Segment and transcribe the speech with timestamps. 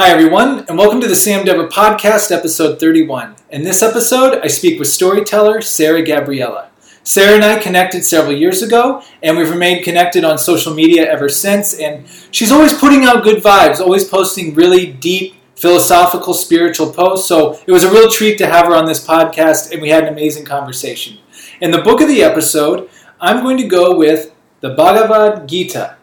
[0.00, 3.34] Hi, everyone, and welcome to the Sam Dever Podcast, episode 31.
[3.50, 6.70] In this episode, I speak with storyteller Sara Gabriella.
[7.02, 11.28] Sara and I connected several years ago, and we've remained connected on social media ever
[11.28, 11.74] since.
[11.74, 17.26] And she's always putting out good vibes, always posting really deep, philosophical, spiritual posts.
[17.26, 20.04] So it was a real treat to have her on this podcast, and we had
[20.04, 21.18] an amazing conversation.
[21.60, 22.88] In the book of the episode,
[23.20, 25.97] I'm going to go with the Bhagavad Gita.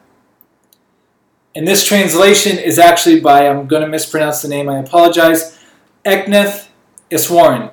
[1.55, 5.57] And this translation is actually by, I'm going to mispronounce the name, I apologize,
[6.05, 6.67] Eknath
[7.09, 7.71] Easwaran.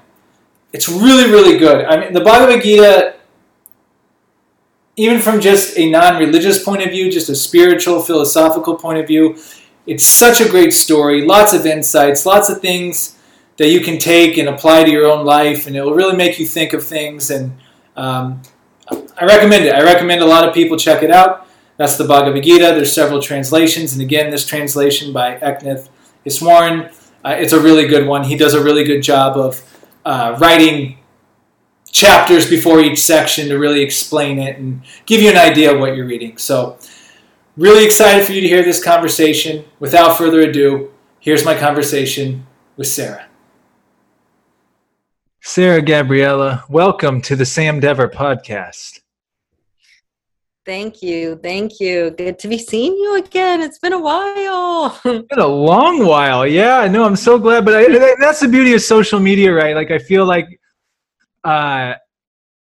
[0.72, 1.84] It's really, really good.
[1.84, 3.16] I mean, the Bhagavad Gita,
[4.96, 9.06] even from just a non religious point of view, just a spiritual, philosophical point of
[9.06, 9.36] view,
[9.86, 11.27] it's such a great story.
[11.27, 13.19] Lots of insights, lots of things
[13.56, 16.38] that you can take and apply to your own life, and it will really make
[16.38, 17.30] you think of things.
[17.30, 17.52] And
[17.96, 18.42] um,
[18.91, 19.74] I recommend it.
[19.74, 21.48] I recommend a lot of people check it out.
[21.83, 22.75] That's the Bhagavad Gita.
[22.77, 25.89] There's several translations, and again, this translation by Eknath
[26.24, 28.22] Easwaran, uh, it's a really good one.
[28.22, 30.98] He does a really good job of uh, writing
[31.91, 35.97] chapters before each section to really explain it and give you an idea of what
[35.97, 36.39] you're reading.
[36.39, 36.78] So,
[37.56, 39.64] really excited for you to hear this conversation.
[39.80, 42.46] Without further ado, here's my conversation
[42.77, 43.27] with Sara.
[45.41, 49.00] Sara Gabriella, welcome to the Sam Dever podcast.
[50.64, 51.41] Thank you.
[51.42, 52.12] Thank you.
[52.12, 53.60] Good to be seeing you again.
[53.60, 54.96] It's been a while.
[55.05, 56.46] it's been a long while.
[56.46, 57.64] Yeah, no, I'm so glad.
[57.64, 59.74] But I, that's the beauty of social media, right?
[59.74, 60.46] Like, I feel like
[61.42, 61.94] uh,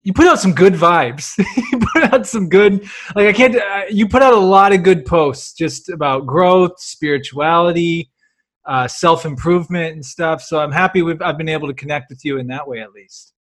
[0.03, 1.39] you put out some good vibes.
[1.73, 2.83] you put out some good,
[3.15, 6.81] like, I can't, uh, you put out a lot of good posts just about growth,
[6.81, 8.11] spirituality,
[8.67, 10.43] uh, self improvement, and stuff.
[10.43, 12.91] So I'm happy with, I've been able to connect with you in that way, at
[12.91, 13.34] least.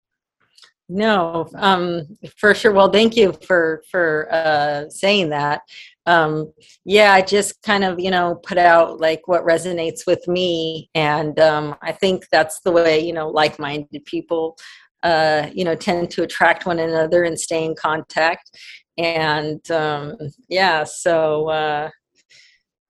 [0.93, 2.05] No, um,
[2.37, 2.73] for sure.
[2.73, 5.61] Well, thank you for for uh, saying that.
[6.05, 6.51] Um,
[6.83, 11.39] yeah, I just kind of you know put out like what resonates with me, and
[11.39, 14.57] um, I think that's the way you know like-minded people
[15.03, 18.51] uh, you know tend to attract one another and stay in contact.
[18.97, 20.17] And um,
[20.49, 21.89] yeah, so uh,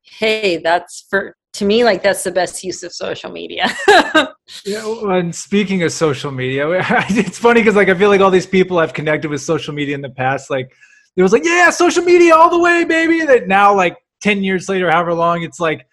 [0.01, 3.67] hey, that's for to me like that's the best use of social media.
[4.66, 6.67] Yeah and speaking of social media
[7.09, 9.95] it's funny because like i feel like all these people i've connected with social media
[9.95, 10.69] in the past like
[11.16, 13.25] it was like yeah social media all the way baby.
[13.25, 15.88] That now like 10 years later however long it's like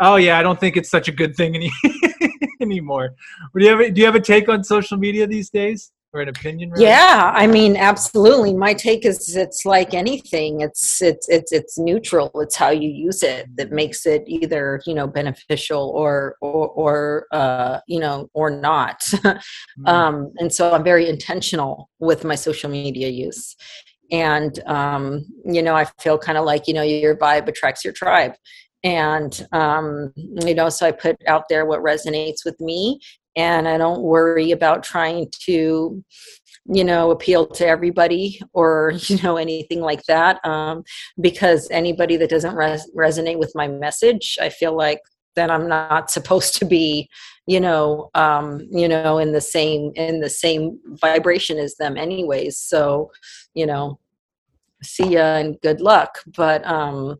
[0.00, 1.70] oh yeah i don't think it's such a good thing any-
[2.60, 3.14] anymore.
[3.56, 6.28] Do you have do you have a take on social media these days or an
[6.28, 6.84] opinion really?
[6.84, 8.54] yeah i mean absolutely.
[8.54, 10.60] My take is it's like anything.
[10.60, 12.30] It's it's it's it's neutral.
[12.36, 17.26] It's how you use it that makes it either you know beneficial or or, or
[17.32, 19.00] uh you know or not.
[19.00, 19.86] Mm-hmm.
[19.86, 23.56] um and so i'm very intentional with my social media use.
[24.12, 27.94] And um you know i feel kind of like you know your vibe attracts your
[27.94, 28.34] tribe.
[28.82, 33.00] And um, you know so i put out there what resonates with me
[33.36, 36.04] and I don't worry about trying to,
[36.66, 40.44] you know, appeal to everybody or you know anything like that.
[40.44, 40.84] Um,
[41.20, 45.00] because anybody that doesn't res- resonate with my message, I feel like
[45.36, 47.08] then I'm not supposed to be,
[47.46, 52.58] you know, um, you know, in the same in the same vibration as them, anyways.
[52.58, 53.10] So,
[53.54, 53.98] you know,
[54.82, 57.16] see ya and good luck but um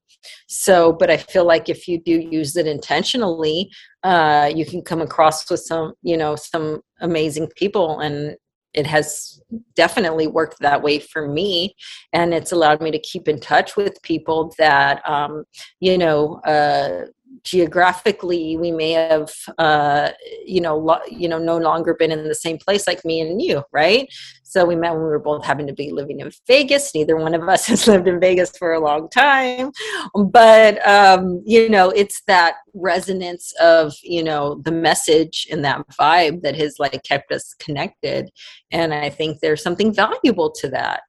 [0.48, 3.70] so but i feel like if you do use it intentionally
[4.02, 8.36] uh you can come across with some you know some amazing people and
[8.72, 9.40] it has
[9.74, 11.74] definitely worked that way for me.
[12.12, 15.44] And it's allowed me to keep in touch with people that um
[15.80, 17.06] you know uh
[17.42, 20.10] geographically we may have uh,
[20.44, 23.40] you know lo- you know no longer been in the same place like me and
[23.40, 24.08] you right?
[24.42, 26.92] So we met when we were both having to be living in vegas.
[26.92, 29.70] Neither one of us has lived in vegas for a long time.
[30.14, 36.42] But um, you know it's that resonance of you know the message and that vibe
[36.42, 38.30] that has like kept us connected.
[38.72, 41.02] And i think there's something valuable to that.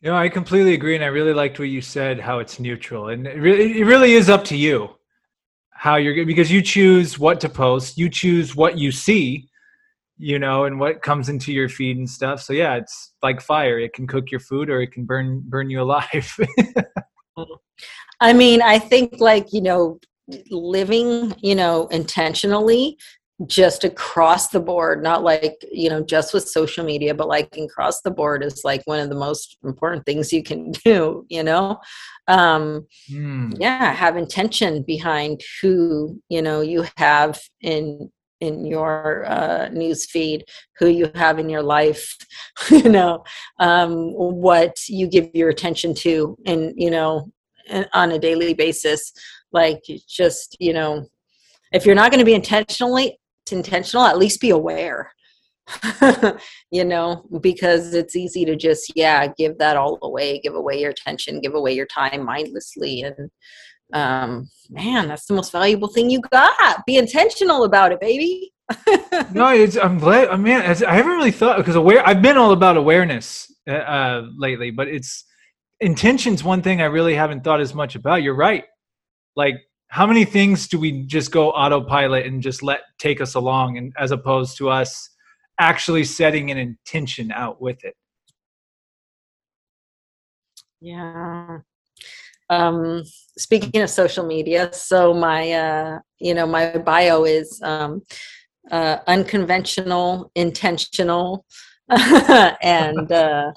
[0.00, 2.20] You know, I completely agree, and I really liked what you said.
[2.20, 4.97] How it's neutral, and it really, it really is up to you
[5.78, 9.48] how you're because you choose what to post you choose what you see
[10.16, 12.42] you know and what comes into your feed and stuff.
[12.42, 13.78] So yeah it's like fire.
[13.78, 16.36] It can cook your food or it can burn burn you alive.
[18.20, 20.00] I mean i think like you know
[20.50, 22.98] living you know intentionally
[23.46, 28.00] just across the board not like you know just with social media but like across
[28.00, 31.78] the board is like one of the most important things you can do you know
[32.26, 33.54] um mm.
[33.58, 40.44] yeah have intention behind who you know you have in in your uh, news feed
[40.78, 42.16] who you have in your life
[42.70, 43.22] you know
[43.60, 47.30] um what you give your attention to and you know
[47.92, 49.12] on a daily basis
[49.52, 51.06] like just you know
[51.72, 53.17] if you're not going to be intentionally
[53.52, 55.12] intentional at least be aware
[56.70, 60.90] you know because it's easy to just yeah give that all away give away your
[60.90, 63.02] attention give away your time mindlessly.
[63.02, 63.30] And
[63.92, 66.84] um man that's the most valuable thing you got.
[66.86, 68.52] Be intentional about it baby.
[69.32, 72.52] No it's i'm glad i mean i haven't really thought because aware i've been all
[72.52, 75.24] about awareness uh, uh, lately but it's
[75.80, 78.22] intention's one thing i really haven't thought as much about.
[78.22, 78.64] You're right.
[79.36, 79.54] Like
[79.88, 83.92] how many things do we just go autopilot and just let take us along and
[83.98, 85.10] as opposed to us
[85.58, 87.94] actually setting an intention out with it?
[90.80, 91.58] Yeah.
[92.50, 93.02] Um
[93.36, 98.02] speaking of social media so my uh you know my bio is um
[98.70, 101.44] uh unconventional intentional
[102.62, 103.52] and uh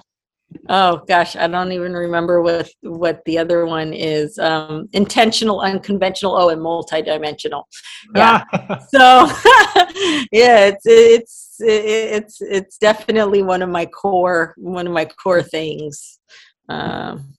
[0.69, 6.35] oh gosh i don't even remember what what the other one is um intentional unconventional
[6.35, 7.63] oh and multidimensional.
[8.15, 8.43] Yeah.
[8.89, 8.99] So
[10.31, 16.19] yeah it's it's it's it's definitely one of my core one of my core things
[16.69, 17.33] um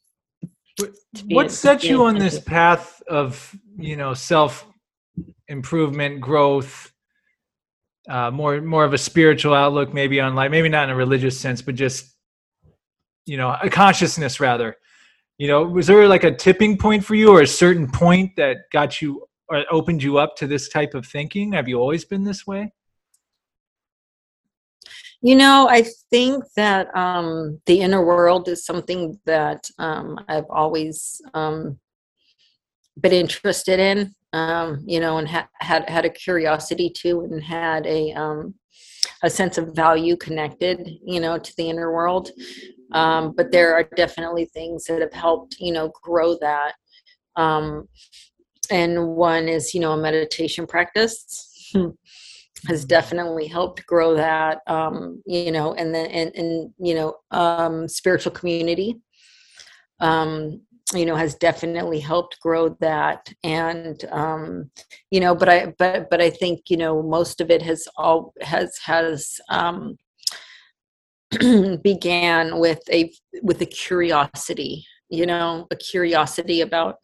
[1.28, 4.66] what set you on this path of you know self
[5.48, 6.92] improvement growth
[8.08, 11.38] uh more more of a spiritual outlook maybe on life maybe not in a religious
[11.38, 12.11] sense but just
[13.26, 14.76] you know a consciousness rather.
[15.38, 18.70] You know was there like a tipping point for you or a certain point that
[18.70, 21.52] got you or opened you up to this type of thinking?
[21.52, 22.72] Have you always been this way?
[25.24, 31.22] You know i think that um the inner world is something that um i've always
[31.32, 31.78] um
[33.00, 37.86] been interested in um you know and ha- had had a curiosity to and had
[37.86, 38.54] a um
[39.22, 42.30] a sense of value connected you know to the inner world
[42.94, 46.74] um, but there are definitely things that have helped you know grow that.
[47.36, 47.88] Um,
[48.70, 51.72] and one is you know a meditation practice
[52.68, 57.88] has definitely helped grow that um, you know and then and, and you know um,
[57.88, 58.96] spiritual community
[60.00, 60.60] um,
[60.94, 63.32] you know has definitely helped grow that.
[63.42, 64.70] And um
[65.10, 68.32] you know but i but but i think you know most of it has all
[68.40, 69.98] has has um
[71.82, 73.12] began with a
[73.42, 76.96] with a curiosity you know a curiosity about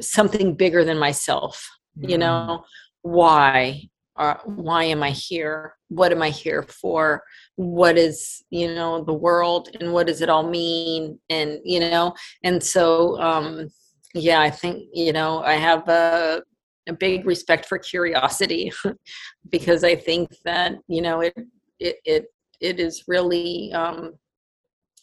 [0.00, 1.68] something bigger than myself
[1.98, 2.10] mm.
[2.10, 2.64] you know
[3.02, 3.82] why
[4.16, 5.74] uh, why am i here?
[5.88, 7.22] What am i here for?
[7.56, 11.18] What is you know the world and what does it all mean?
[11.30, 13.68] And you know and so um
[14.14, 16.42] yeah i think you know i have a,
[16.86, 18.70] a big respect for curiosity
[19.48, 21.34] because i think that you know it
[21.82, 22.24] it it,
[22.60, 24.14] it is really um,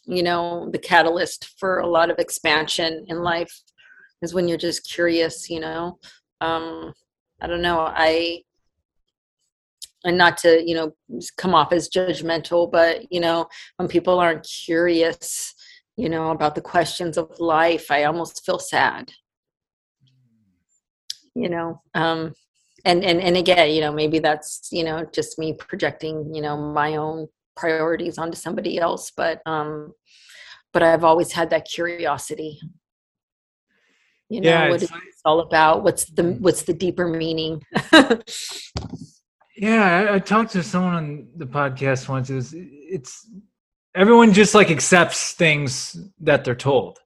[0.06, 3.62] you know the catalyst for a lot of expansion in life
[4.22, 6.00] is when you're just curious you know?
[6.42, 6.94] Um,
[7.42, 8.42] i don't know i
[10.06, 10.94] and not to you know
[11.38, 13.48] come off as judgmental but you know
[13.78, 15.54] when people aren't curious
[15.98, 19.12] you know about the questions of life i almost feel sad.
[21.36, 22.34] You know um
[22.86, 26.58] and and and again you know maybe that's you know just me projecting you know
[26.58, 29.94] my own priorities onto somebody else but um
[30.72, 32.60] but i've always had that curiosity.
[34.30, 34.92] You know yeah, what it's
[35.26, 35.84] all about?
[35.84, 36.40] What's the mm.
[36.40, 37.62] what's the deeper meaning?
[39.62, 42.30] Yeah I, I, talked to someone on the podcast once.
[42.30, 43.28] It's, it's
[43.94, 46.98] everyone just like accepts things that they're told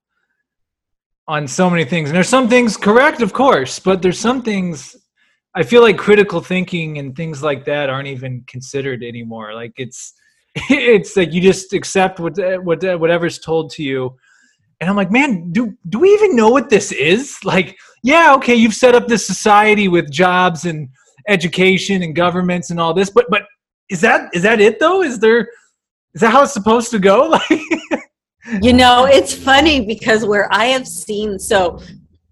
[1.28, 2.10] on so many things.
[2.10, 4.96] And there's some things correct of course but there's some things
[5.56, 9.54] I feel like critical thinking and things like that aren't even considered anymore.
[9.54, 10.14] Like it's
[10.70, 14.16] it's like you just accept what what whatever's told to you.
[14.82, 17.38] And I'm like, man, do do we even know what this is?
[17.44, 20.90] Like, yeah, okay, you've set up this society with jobs and
[21.28, 23.44] education and governments and all this, but but
[23.90, 25.02] is that is that it though?
[25.04, 25.48] Is there
[26.14, 27.40] is that how it's supposed to go?
[28.46, 31.80] Like you know, it's funny because where I have seen so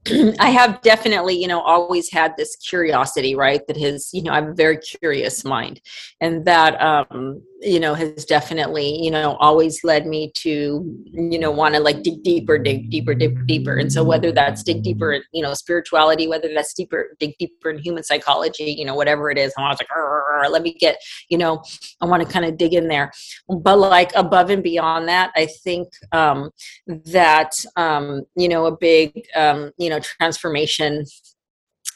[0.40, 3.62] I have definitely, you know, always had this curiosity, right?
[3.68, 5.82] That has, you know, I have a very curious mind,
[6.20, 11.52] and that, um, you know, has definitely, you know, always led me to, you know,
[11.52, 13.78] want to like dig deeper, dig deeper, dig deeper.
[13.78, 17.70] And so whether that's dig deeper, in, you know, spirituality, whether that's deeper, dig deeper
[17.70, 20.98] in human psychology, you know, whatever it is, I was like, let me get,
[21.30, 21.64] you know,
[22.02, 23.12] I want to kind of dig in there.
[23.48, 26.50] But like above and beyond that, I think um,
[26.88, 31.06] that, um, you know, a big, um, you know, transformation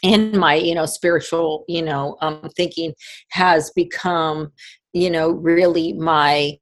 [0.03, 2.93] in my you know spiritual you know um, thinking
[3.29, 4.51] has become
[4.95, 6.57] you know really my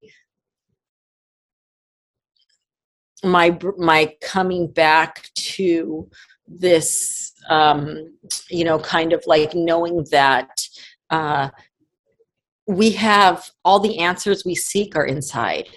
[3.23, 6.09] my my coming back to
[6.47, 8.17] this um,
[8.49, 10.49] you know kind of like knowing that
[11.11, 11.49] uh,
[12.67, 15.69] we have all the answers we seek are inside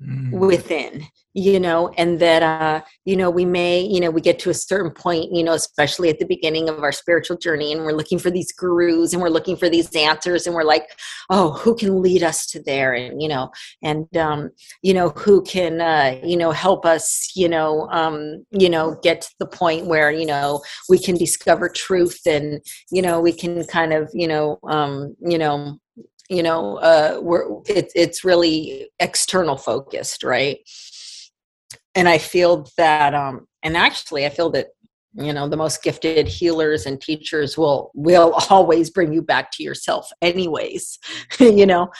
[0.00, 0.30] mm.
[0.30, 4.50] within you know and that uh you know we may you know we get to
[4.50, 7.92] a certain point you know especially at the beginning of our spiritual journey and we're
[7.92, 10.86] looking for these gurus and we're looking for these answers and we're like
[11.30, 13.50] oh who can lead us to there and you know
[13.82, 14.48] and um
[14.82, 19.22] you know who can uh you know help us you know um you know get
[19.22, 23.64] to the point where you know we can discover truth and you know we can
[23.64, 25.76] kind of you know um you know
[26.30, 30.58] you know uh we're it, it's really external focused right
[31.94, 34.68] and i feel that um and actually i feel that
[35.16, 39.62] you know the most gifted healers and teachers will will always bring you back to
[39.62, 40.98] yourself anyways
[41.38, 41.90] you know?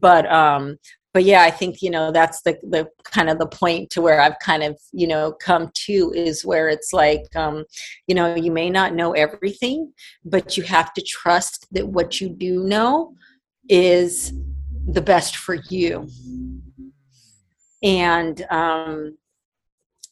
[0.00, 0.76] But um
[1.14, 4.20] but yeah i think you know that's the the kind of the point to where
[4.20, 7.64] i've kind of you know come to is where it's like um
[8.06, 9.90] you know you may not know everything
[10.26, 13.14] but you have to trust that what you do know
[13.70, 14.34] is
[14.88, 16.08] the best for you.
[17.82, 19.17] And um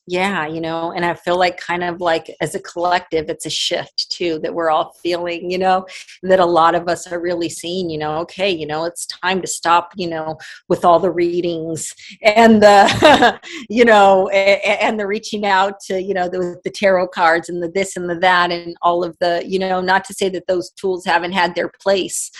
[0.06, 3.50] yeah you know and i feel like kind of like as a collective it's a
[3.50, 5.84] shift too that we're all feeling you know
[6.22, 9.40] that a lot of us are really seeing you know okay you know it's time
[9.40, 15.44] to stop you know with all the readings and the you know and, the reaching
[15.44, 18.76] out to you know the, the tarot cards and the this and the that and
[18.80, 22.30] all of the you know not to say that those tools haven't had their place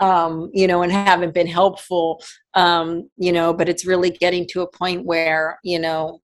[0.00, 2.22] um, you know, and haven't been helpful,
[2.54, 6.20] um, you know, but it's really getting to a point where, you know,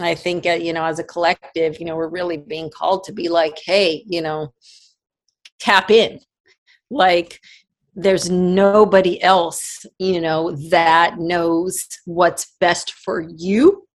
[0.00, 3.12] I think, uh, you know, as a collective, you know, we're really being called to
[3.12, 4.52] be like, hey, you know,
[5.60, 6.18] tap in.
[6.90, 7.40] Like,
[7.94, 13.86] there's nobody else, you know, that knows what's best for you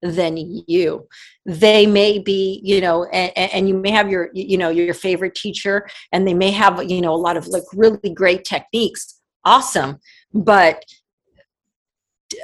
[0.00, 0.36] than
[0.68, 1.08] you.
[1.44, 5.34] They may be, you know, and, and, you may have your, you know, your favorite
[5.34, 9.20] teacher, and they may have, you know, a lot of like really great techniques.
[9.44, 9.98] Awesome.
[10.32, 10.84] But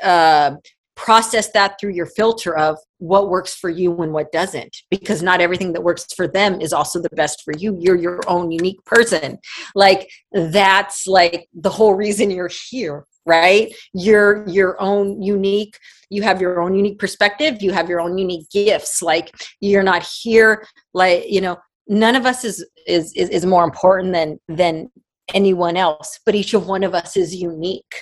[0.02, 0.56] uh,
[0.96, 5.40] process that through your filter of what works for you and what doesn't because not
[5.40, 7.76] everything that works for them is also the best for you.
[7.80, 9.38] You're your own unique person.
[9.74, 13.74] Like that's like the whole reason you're here right?
[13.94, 15.78] You're your own unique
[16.10, 19.02] you have your own unique perspective you have your own unique gifts.
[19.02, 21.56] Like you're not here like you know
[21.88, 24.90] none of us is is is, is more important than than
[25.32, 27.94] anyone else but each of one of us is unique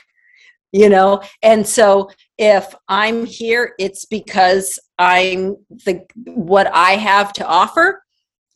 [0.73, 1.23] you know?
[1.43, 2.11] And so
[2.43, 5.55] if i'm here it's because i'm
[5.87, 8.03] the what i have to offer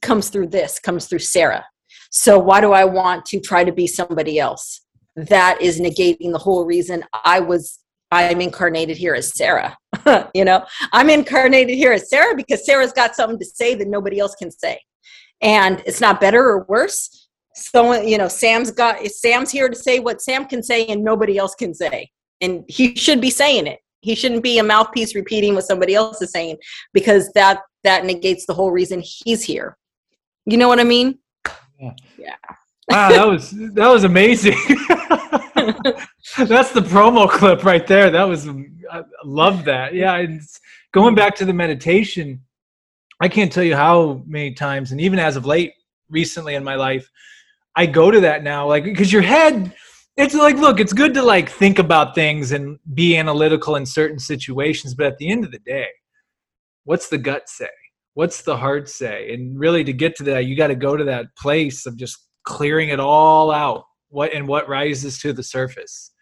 [0.03, 1.65] comes through this comes through sara.
[2.11, 4.81] So why do i want to try to be somebody else?
[5.15, 7.79] That is negating the whole reason i was
[8.11, 9.77] i'm incarnated here as sara
[10.35, 10.65] you know?
[10.93, 14.51] I'm incarnated here as sara because sara's got something to say that nobody else can
[14.51, 14.81] say.
[15.41, 17.29] And it's not better or worse.
[17.55, 21.39] So you know sam's got sam's here to say what sam can say and nobody
[21.39, 23.81] else can say and he should be saying it.
[24.01, 26.59] He shouldn't be a mouthpiece repeating what somebody else is saying
[26.93, 29.77] because that that negates the whole reason he's here.
[30.45, 31.19] You know what i mean?
[31.81, 32.37] Yeah, yeah.
[32.89, 34.57] wow that was that was amazing.
[36.37, 38.11] That's the promo clip right there.
[38.11, 39.95] That was i love that.
[39.95, 40.25] Yeah
[40.93, 42.41] going back to the meditation
[43.21, 45.75] i can't tell you how many times and even as of late
[46.09, 47.11] recently in my life
[47.77, 49.73] I go to that now, like because your head,
[50.17, 54.19] it's like, look, it's good to like think about things and be analytical in certain
[54.19, 55.89] situations, but at the end of the day,
[56.85, 57.69] what's the gut say?
[58.15, 59.35] What's the heart say?
[59.35, 62.17] And really, to get to that, you got to go to that place of just
[62.45, 63.85] clearing it all out.
[64.09, 66.13] What and what rises to the surface.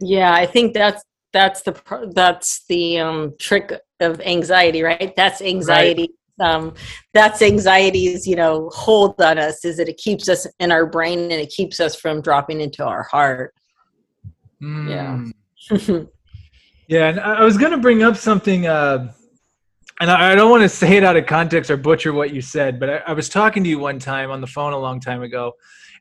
[0.00, 5.14] Yeah, I think that's that's the that's the um, trick of anxiety, right?
[5.14, 6.02] That's anxiety.
[6.02, 6.74] Right um,
[7.14, 11.18] that's anxiety's you know hold on us is that it keeps us in our brain
[11.18, 13.54] and it keeps us from dropping into our heart.
[14.62, 15.32] Mm.
[15.70, 16.02] yeah.
[16.88, 19.12] Yeah and i was going to bring up something uh,
[20.00, 22.40] and I, I don't want to say it out of context or butcher what you
[22.40, 24.98] said but I, I, was talking to you one time on the phone a long
[24.98, 25.52] time ago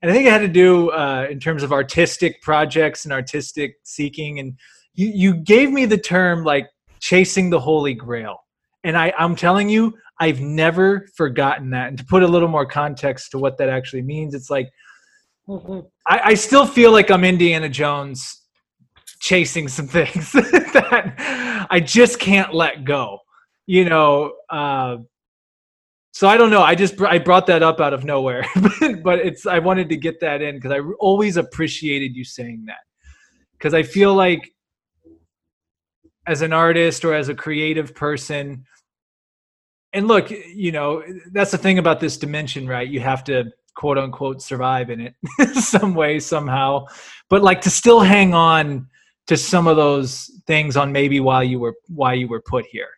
[0.02, 3.76] and i think it had to do uh, in terms of artistic projects and artistic
[3.84, 4.58] seeking and
[5.00, 6.70] you, you gave me the term like
[7.00, 8.44] chasing the holy grail.
[8.84, 11.88] And I, I'm telling you, I've never forgotten that.
[11.88, 14.70] And to put a little more context to what that actually means, it's like.
[16.06, 18.44] I, I, still feel like I'm Indiana Jones
[19.20, 23.18] chasing some things that I just can't let go.
[23.66, 24.98] You know, uh,
[26.12, 26.62] so I don't know.
[26.62, 28.46] I just I brought that up out of nowhere,
[29.04, 32.82] but it's I wanted to get that in because I always appreciated you saying that
[33.58, 34.52] because I feel like
[36.28, 38.66] as an artist or as a creative person
[39.94, 42.88] and look, you know, that's the thing about this dimension, right?
[42.88, 45.16] You have to quote unquote survive in it
[45.56, 46.86] some way, somehow.
[47.30, 48.88] But like to still hang on
[49.30, 52.90] to some of those things on maybe why you were why you were put here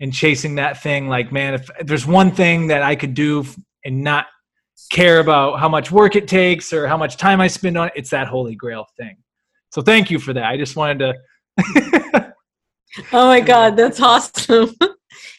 [0.00, 3.44] and chasing that thing like man if there's one thing that i could do
[3.84, 4.26] and not
[4.90, 7.92] care about how much work it takes or how much time i spend on it
[7.96, 9.14] it's that holy grail thing
[9.70, 12.32] so thank you for that i just wanted to
[13.12, 14.74] oh my god that's awesome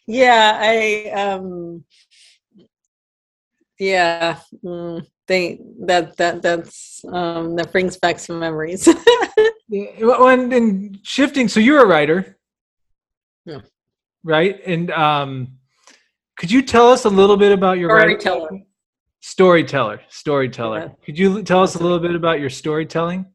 [0.07, 1.83] yeah i um
[3.79, 8.87] yeah mm, they that that that's um that brings back some memories.
[9.69, 12.37] Yeah well, and, and shifting so you're a writer.
[13.45, 13.61] Yeah.
[14.23, 15.57] Right and um
[16.37, 18.65] could you tell us a little bit about your storyteller writing?
[19.21, 20.01] storyteller.
[20.09, 20.89] Storyteller yeah.
[21.05, 23.25] could you tell us a little bit about your storytelling?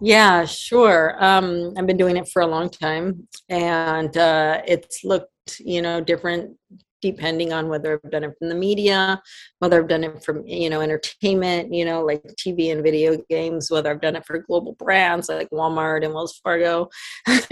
[0.00, 5.32] Yeah sure um i've been doing it for a long time and uh it's looked
[5.58, 6.56] you know different
[7.02, 9.22] depending on whether I've done it from the media,
[9.58, 13.70] whether I've done it from you know entertainment, you know like TV and video games,
[13.70, 16.88] whether I've done it for global brands like Walmart and Wells Fargo.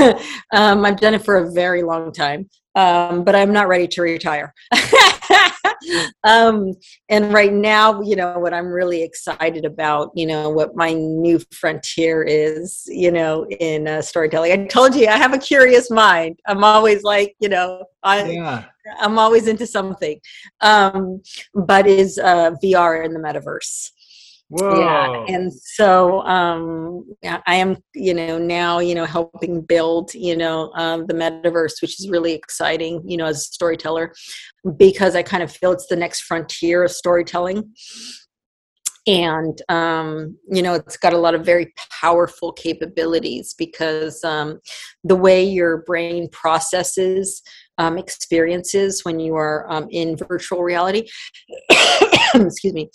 [0.52, 4.02] um, I've done it for a very long time, um, but I'm not ready to
[4.02, 4.52] retire.
[6.24, 6.74] um,
[7.08, 11.40] and right now, you know, what I'm really excited about, you know, what my new
[11.52, 14.52] frontier is, you know, in uh, storytelling.
[14.52, 16.38] I told you I have a curious mind.
[16.46, 18.64] I'm always like, you know, I, yeah.
[19.00, 20.20] I'm always into something.
[20.60, 21.22] Um,
[21.54, 23.90] but is uh, VR in the metaverse.
[24.48, 24.78] Whoa.
[24.78, 25.24] Yeah.
[25.34, 31.06] And so um, I am, you know, now, you know, helping build, you know, um,
[31.06, 34.12] the metaverse, which is really exciting, you know, as a storyteller,
[34.76, 37.72] because I kind of feel it's the next frontier of storytelling.
[39.06, 44.60] And, um, you know, it's got a lot of very powerful capabilities because um,
[45.02, 47.42] the way your brain processes
[47.76, 51.06] um, experiences when you are um, in virtual reality,
[52.34, 52.88] excuse me,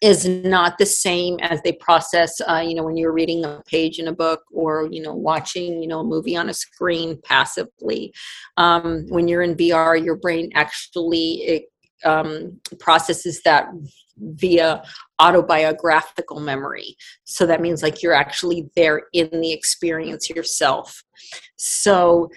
[0.00, 3.98] is not the same as they process uh, you know when you're reading a page
[3.98, 8.12] in a book or you know watching you know a movie on a screen passively.
[8.56, 11.62] Um, when you're in vr your brain actually it,
[12.04, 13.68] um, processes that
[14.20, 14.82] via
[15.20, 16.96] autobiographical memory.
[17.24, 21.02] So that means like you're actually there in the experience yourself.
[21.56, 22.30] So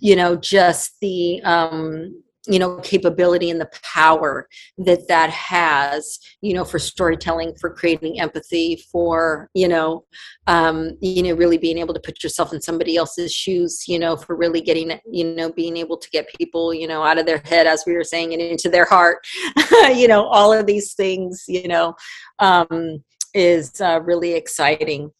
[0.00, 6.52] you know just the um you know capability and the power that that has you
[6.52, 10.04] know for storytelling for creating empathy for you know
[10.46, 14.16] um you know really being able to put yourself in somebody else's shoes you know
[14.16, 17.42] for really getting you know being able to get people you know out of their
[17.44, 19.18] head as we were saying and into their heart
[19.94, 21.94] you know all of these things you know
[22.40, 23.02] um
[23.34, 25.10] is uh, really exciting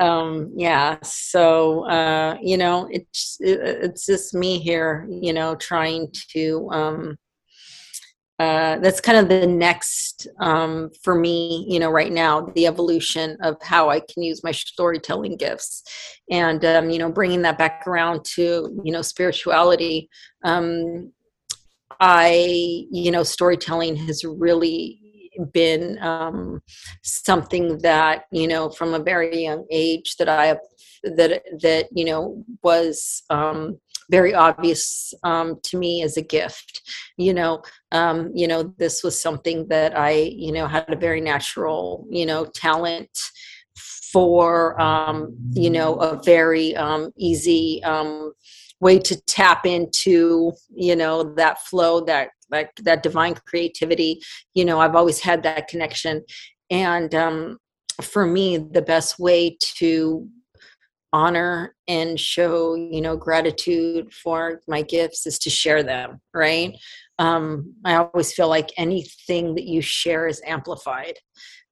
[0.00, 6.10] um yeah so uh you know it's it, it's just me here you know trying
[6.32, 7.16] to um
[8.40, 13.36] uh, that's kind of the next um, for me you know right now the evolution
[13.42, 15.82] of how i can use my storytelling gifts
[16.30, 20.08] and um, you know bringing that back around to you know spirituality.
[20.44, 21.12] Um,
[22.00, 25.00] i you know storytelling has really
[25.52, 26.62] been um,
[27.02, 30.58] something that you know from a very young age that I
[31.02, 33.78] that that you know was um,
[34.10, 36.82] very obvious um, to me as a gift.
[37.16, 41.20] You know, um, you know this was something that I you know had a very
[41.20, 43.10] natural you know talent
[44.12, 48.32] for um, you know a very um, easy um,
[48.80, 54.20] way to tap into you know that flow that like that divine creativity
[54.54, 56.22] you know i've always had that connection.
[56.70, 57.58] And um,
[58.02, 60.28] for me the best way to
[61.12, 66.76] honor and show you know gratitude for my gifts is to share them right?
[67.18, 71.14] Um, i always feel like anything that you share is amplified.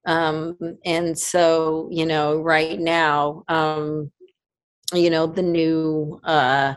[0.06, 4.10] Um, and so you know right now um,
[4.94, 6.74] you know the new uh,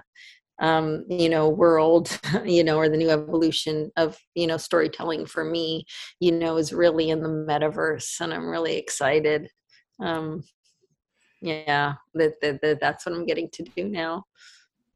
[0.59, 5.43] um, you know world you know or the new evolution of you know storytelling for
[5.43, 5.85] me
[6.19, 9.49] you know is really in the metaverse and i'm really excited.
[10.01, 10.43] Um
[11.41, 14.25] yeah that, that, that that's what i'm getting to do now.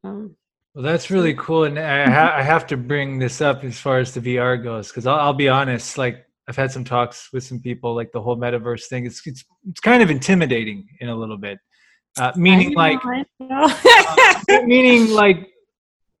[0.02, 0.36] Um,
[0.74, 3.98] well that's really cool and I, ha- I have to bring this up as far
[3.98, 7.42] as the vr goes because I'll, I'll be honest like I've had some talks with
[7.42, 9.06] some people, like the whole metaverse thing.
[9.06, 11.58] It's it's it's kind of intimidating in a little bit,
[12.18, 12.98] uh, meaning like
[13.50, 13.74] uh,
[14.64, 15.48] meaning like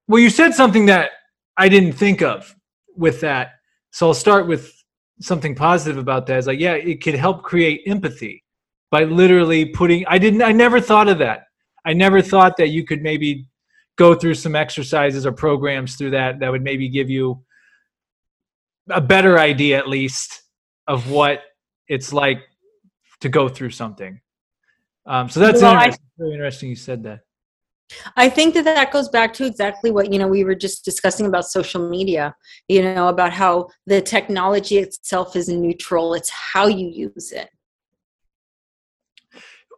[0.08, 1.10] well, you said something that
[1.56, 2.54] I didn't think of
[2.96, 3.52] with that.
[3.90, 4.72] So I'll start with
[5.20, 6.38] something positive about that.
[6.38, 8.42] Is like, yeah, it could help create empathy
[8.90, 10.04] by literally putting.
[10.06, 10.42] I didn't.
[10.42, 11.44] I never thought of that.
[11.84, 13.46] I never thought that you could maybe
[13.96, 17.42] go through some exercises or programs through that that would maybe give you
[18.90, 20.42] a better idea at least
[20.88, 21.42] of what
[21.88, 22.42] it's like
[23.20, 24.20] to go through something.
[25.06, 26.04] Um, so that's well, interesting.
[26.04, 27.20] I, very interesting you said that.
[28.16, 31.26] I think that that goes back to exactly what you know we were just discussing
[31.26, 32.34] about social media.
[32.68, 37.48] You know about how the technology itself is neutral; it's how you use it.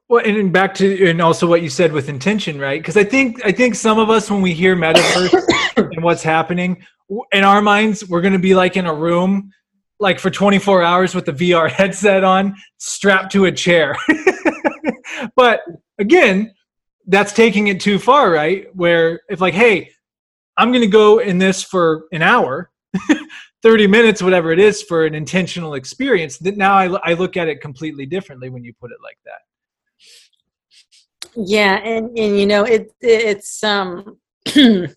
[0.08, 2.80] Well, and back to and also what you said with intention, right?
[2.80, 5.42] Because I think I think some of us when we hear metaverse
[5.76, 6.84] and what's happening
[7.32, 9.50] in our minds, we're going to be like in a room
[9.98, 13.96] like for 24 hours with the VR headset on, strapped to a chair.
[15.36, 15.60] but
[15.98, 16.52] again,
[17.06, 18.74] that's taking it too far, right?
[18.74, 19.90] Where if like, hey,
[20.56, 22.70] I'm going to go in this for an hour,
[23.62, 26.38] 30 minutes, whatever it is, for an intentional experience.
[26.38, 29.40] That now I, I look at it completely differently when you put it like that.
[31.36, 34.18] Yeah, and and you know it it's um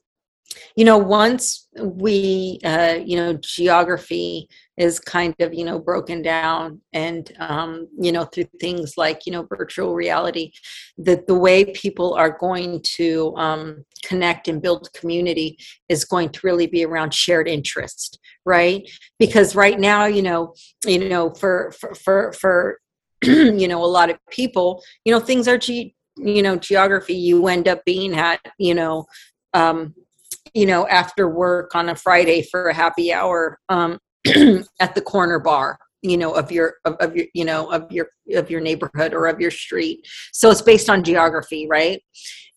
[0.79, 6.79] you know once we uh you know geography is kind of you know broken down
[6.93, 10.53] and um, you know through things like you know virtual reality
[10.97, 15.57] that the way people are going to um, connect and build community
[15.89, 18.89] is going to really be around shared interest right
[19.19, 20.53] because right now you know
[20.85, 22.79] you know for for for, for
[23.23, 27.45] you know a lot of people you know things are ge- you know geography you
[27.47, 29.05] end up being at you know
[29.53, 29.93] um
[30.53, 33.99] you know after work on a friday for a happy hour um
[34.79, 38.07] at the corner bar you know of your of, of, your you know of your
[38.33, 40.07] of your neighborhood or of your street.
[40.31, 42.01] So it's based on geography right?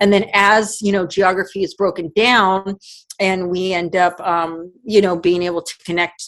[0.00, 2.76] And then as you know geography is broken down
[3.18, 6.24] and we end up um, you know being able to connect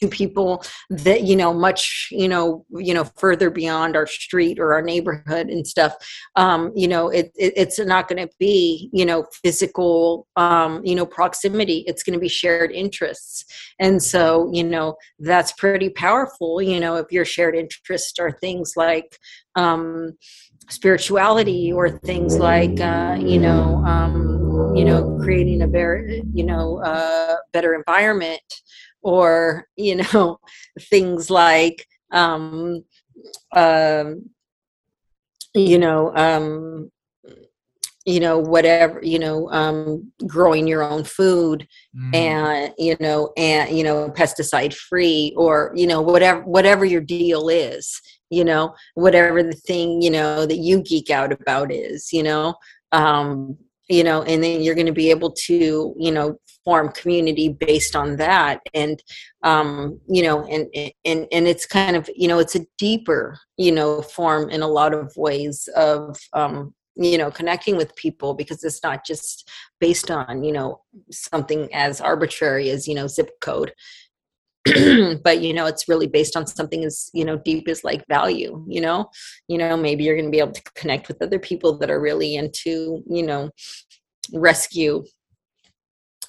[0.00, 4.72] to people that you know much you know you know further beyond our street or
[4.72, 5.94] our neighborhood and stuff
[6.36, 10.94] um you know it, it it's not going to be you know physical um you
[10.94, 13.44] know proximity it's going to be shared interests
[13.78, 18.74] and so you know that's pretty powerful you know if your shared interests are things
[18.76, 19.18] like
[19.56, 20.12] um
[20.70, 26.78] spirituality or things like uh you know um you know creating a better you know
[26.82, 28.42] uh better environment
[29.02, 30.38] or you know
[30.80, 32.84] things like um,
[33.54, 34.30] um,
[35.54, 36.90] you know um,
[38.08, 42.14] you know whatever you know um, growing your own food mm.
[42.14, 47.48] and you know and you know pesticide free or you know whatever whatever your deal
[47.48, 52.22] is you know whatever the thing you know that you geek out about is you
[52.22, 52.54] know
[52.92, 53.56] um
[53.88, 57.96] you know and then you're going to be able to you know form community based
[57.96, 58.60] on that.
[58.74, 59.02] And
[59.42, 60.66] um you know and
[61.06, 64.68] and and it's kind of you know it's a deeper you know form in a
[64.68, 69.48] lot of ways of um you know connecting with people because it's not just
[69.80, 73.72] based on you know something as arbitrary as you know zip code.
[75.26, 78.52] But you know it's really based on something as you know deep as like value
[78.68, 79.08] you know?
[79.52, 82.06] You know maybe you're going to be able to connect with other people that are
[82.08, 83.48] really into you know
[84.34, 85.04] rescue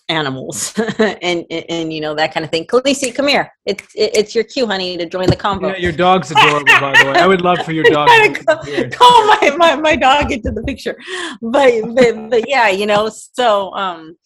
[0.10, 2.66] animals and, and, and you know that kind of thing.
[2.66, 3.52] Khaleesi, come here.
[3.66, 5.70] It's it's your cue, honey, to join the combo.
[5.70, 7.20] Yeah, your dog's adorable, by the way.
[7.20, 8.08] I would love for your dog.
[8.08, 10.98] to call my, my my dog into the picture,
[11.42, 13.10] but, but but yeah, you know.
[13.10, 14.18] So um,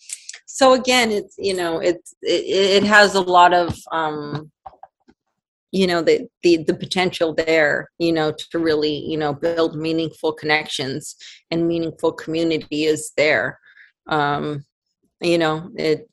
[0.45, 4.51] so again, it's you know it's it, it has a lot of um,
[5.73, 10.31] you know the, the the potential there you know to really you know build meaningful
[10.31, 11.15] connections
[11.49, 13.59] and meaningful community is there
[14.07, 14.63] um
[15.23, 16.09] you know it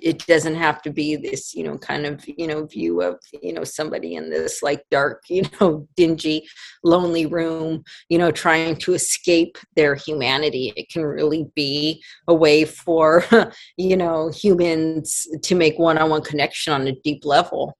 [0.00, 3.52] it doesn't have to be this you know kind of you know view of you
[3.52, 6.46] know somebody in this like dark you know dingy
[6.84, 10.72] lonely room you know trying to escape their humanity.
[10.76, 13.24] It can really be a way for
[13.76, 17.76] you know humans to make one-on-one connection on a deep level.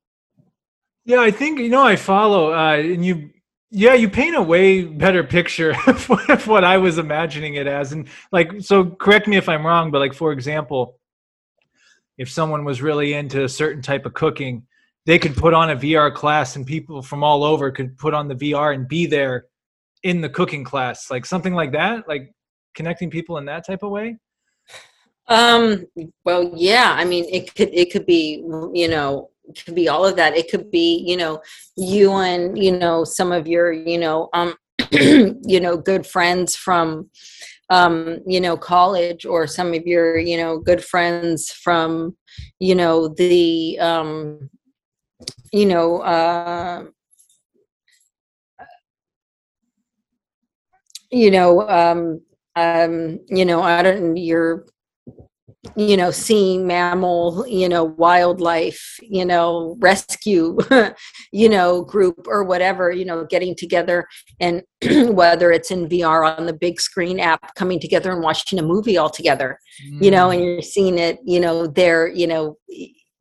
[1.04, 3.30] Yeah i think you know i follow uh and you
[3.70, 7.92] yeah you paint a way better picture of what i was imagining it as.
[7.92, 10.98] And like so correct me if i'm wrong but like for example
[12.18, 14.66] if someone was really into a certain type of cooking
[15.06, 18.28] they could put on a vr class and people from all over could put on
[18.28, 19.46] the vr and be there
[20.02, 22.32] in the cooking class like something like that like
[22.74, 24.16] connecting people in that type of way?
[25.26, 25.86] Um
[26.24, 28.42] well yeah i mean it could it could be
[28.74, 31.40] you know could be all of that it could be you know
[31.76, 34.54] you and you know some of your you know um
[34.92, 37.08] you know good friends from
[37.70, 42.16] um you know college or some of your you know good friends from
[42.58, 44.50] you know the um
[45.52, 46.84] you know uh
[51.10, 52.20] you know um
[52.56, 54.64] um you know i don't you're
[55.76, 60.56] you know seeing mammal you know wildlife you know rescue
[61.32, 64.06] you know group or whatever you know getting together
[64.40, 64.62] and
[65.14, 68.96] whether it's in vr on the big screen app coming together and watching a movie
[68.96, 70.02] all together mm.
[70.02, 70.34] you know mm.
[70.34, 72.56] and you're seeing it you know there you know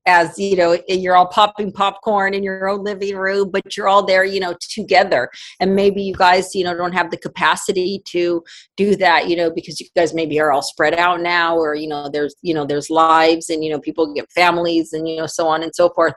[0.09, 4.03] as you know you're all popping popcorn in your own living room but you're all
[4.03, 8.43] there you know together and maybe you guys you know don't have the capacity to
[8.75, 11.87] do that you know because you guys maybe are all spread out now or you
[11.87, 15.27] know there's you know there's lives and you know people get families and you know
[15.27, 16.15] so on and so forth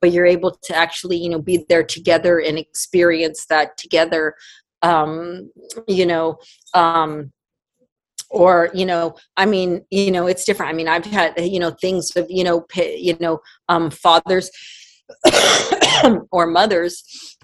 [0.00, 4.34] but you're able to actually you know be there together and experience that together
[4.80, 5.50] um
[5.86, 6.38] you know
[6.72, 7.30] um
[8.30, 11.70] or you know i mean you know it's different i mean i've had you know
[11.70, 14.50] things of you know you know um fathers
[16.32, 17.36] or mothers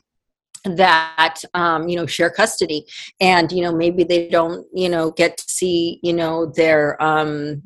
[0.64, 2.84] that um, you know share custody
[3.20, 7.62] and you know maybe they don't you know get to see you know their um,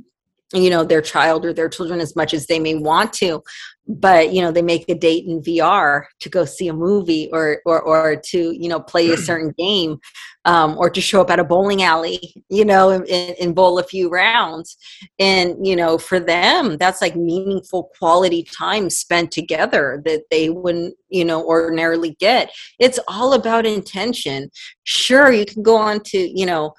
[0.53, 3.43] you know their child or their children as much as they may want to
[3.87, 7.61] but you know they make a date in vr to go see a movie or
[7.67, 9.99] or, or to you know play a certain game
[10.47, 13.85] um, or to show up at a bowling alley you know and, and bowl a
[13.85, 14.77] few rounds.
[15.19, 20.95] And you know for them that's like meaningful quality time spent together that they wouldn't
[21.09, 22.53] you know ordinarily get.
[22.79, 24.51] It's all about intention.
[24.85, 26.75] Sure you can go on to you know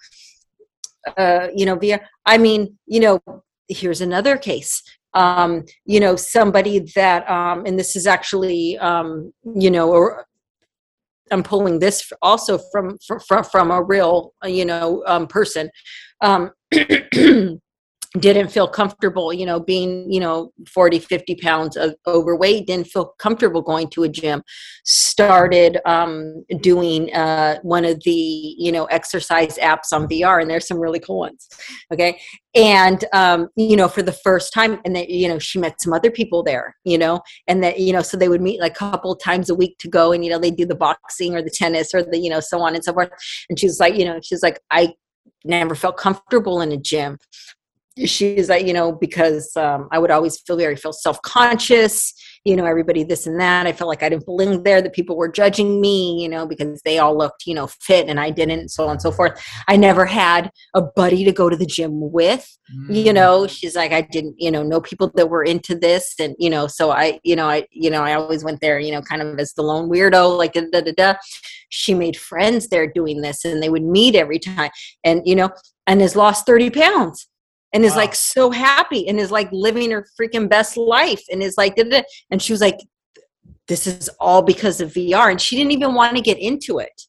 [1.18, 3.22] uh, you know via i mean you know
[3.68, 4.82] here's another case
[5.15, 10.25] um, you know somebody that um, and this is actually um, you know or
[11.32, 12.97] i'm pulling this also from
[13.28, 15.69] from from a real you know um, person
[16.21, 16.51] um,
[18.19, 23.13] didn't feel comfortable you know being you know 40 50 pounds of overweight didn't feel
[23.19, 24.43] comfortable going to a gym
[24.84, 30.67] started um, doing uh, one of the you know exercise apps on vr and there's
[30.67, 31.47] some really cool ones
[31.91, 32.19] okay?
[32.54, 35.93] And um, you know for the first time and that you know she met some
[35.93, 37.21] other people there you know?
[37.47, 39.88] And that you know so they would meet like a couple times a week to
[39.88, 42.39] go and you know they do the boxing or the tennis or the you know
[42.39, 43.10] so on and so forth.
[43.49, 44.93] And she's like you know she's like i
[45.43, 47.17] never felt comfortable in a gym
[48.04, 52.66] she's like you know because um, i would always feel very feel self-conscious you know
[52.66, 55.80] everybody this and that i felt like i didn't belong there that people were judging
[55.80, 58.92] me you know because they all looked you know fit and i didn't so on
[58.92, 62.94] and so forth i never had a buddy to go to the gym with mm.
[63.06, 66.36] you know she's like i didn't you know know people that were into this and
[66.38, 69.02] you know so i you know i you know i always went there you know
[69.02, 71.14] kind of as the lone weirdo like da da da, da.
[71.70, 74.70] she made friends there doing this and they would meet every time
[75.06, 75.50] and you know
[75.88, 77.28] and has lost 30 pounds
[77.76, 77.98] and is wow.
[77.98, 81.78] like so happy and is like living her freaking best life and is like
[82.32, 82.80] and she was like
[83.68, 87.02] this is all because of VR and she didn't even want to get into it.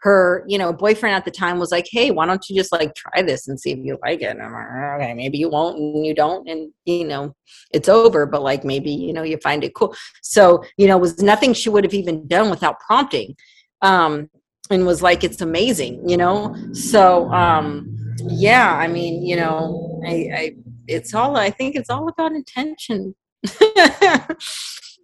[0.00, 2.94] Her you know boyfriend at the time was like hey why don't you just like
[2.94, 4.30] try this and see if you like it?
[4.30, 7.34] And I'm like, okay maybe you won't and you don't and you know
[7.72, 9.94] it's over but like maybe you know you find it cool.
[10.22, 13.36] So you know was nothing she would have even done without prompting
[13.82, 14.30] um
[14.70, 16.54] and was like it's amazing you know?
[16.72, 20.54] So um yeah i mean you know i i
[20.86, 23.14] it's all i think it's all about intention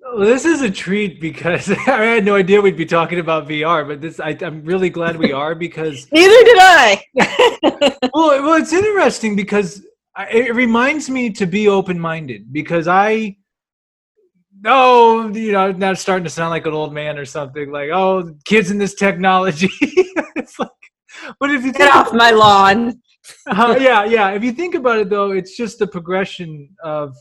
[0.03, 3.87] well, this is a treat because I had no idea we'd be talking about VR,
[3.87, 7.05] but this I, am really glad we are because neither did I.
[8.15, 9.85] well, well, it's interesting because
[10.31, 13.37] it reminds me to be open-minded because I,
[14.67, 18.35] oh, you know, now starting to sound like an old man or something like, oh,
[18.45, 19.71] kids in this technology.
[21.39, 23.01] But if you get off my lawn,
[23.47, 24.31] uh, yeah, yeah.
[24.31, 27.17] If you think about it, though, it's just the progression of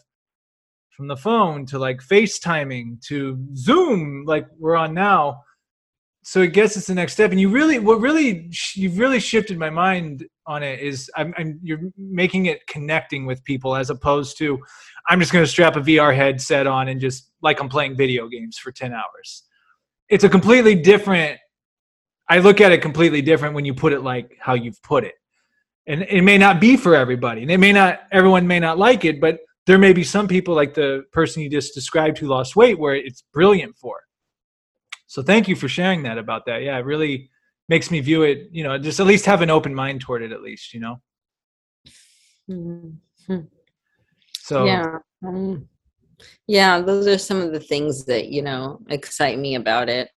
[0.96, 5.44] from the phone to like FaceTiming to Zoom, like we're on now.
[6.24, 9.58] So it gets it's the next step, and you really, what really, you've really shifted
[9.58, 14.38] my mind on it is, I'm, I'm you're making it connecting with people as opposed
[14.40, 14.60] to,
[15.08, 18.28] I'm just going to strap a VR headset on and just like I'm playing video
[18.28, 19.44] games for ten hours.
[20.10, 21.40] It's a completely different.
[22.30, 25.16] I look at it completely different when you put it like how you've put it.
[25.88, 29.06] And it may not be for everybody and it may not everyone may not like
[29.06, 32.56] it but there may be some people like the person you just described who lost
[32.56, 34.00] weight where it's brilliant for.
[35.08, 36.62] So thank you for sharing that about that.
[36.62, 37.32] Yeah it really
[37.70, 40.32] makes me view it you know just at least have an open mind toward it
[40.32, 41.02] at least you know?
[42.50, 43.42] Mm-hmm.
[44.40, 45.70] so yeah um,
[46.48, 50.10] yeah those are some of the things that you know excite me about it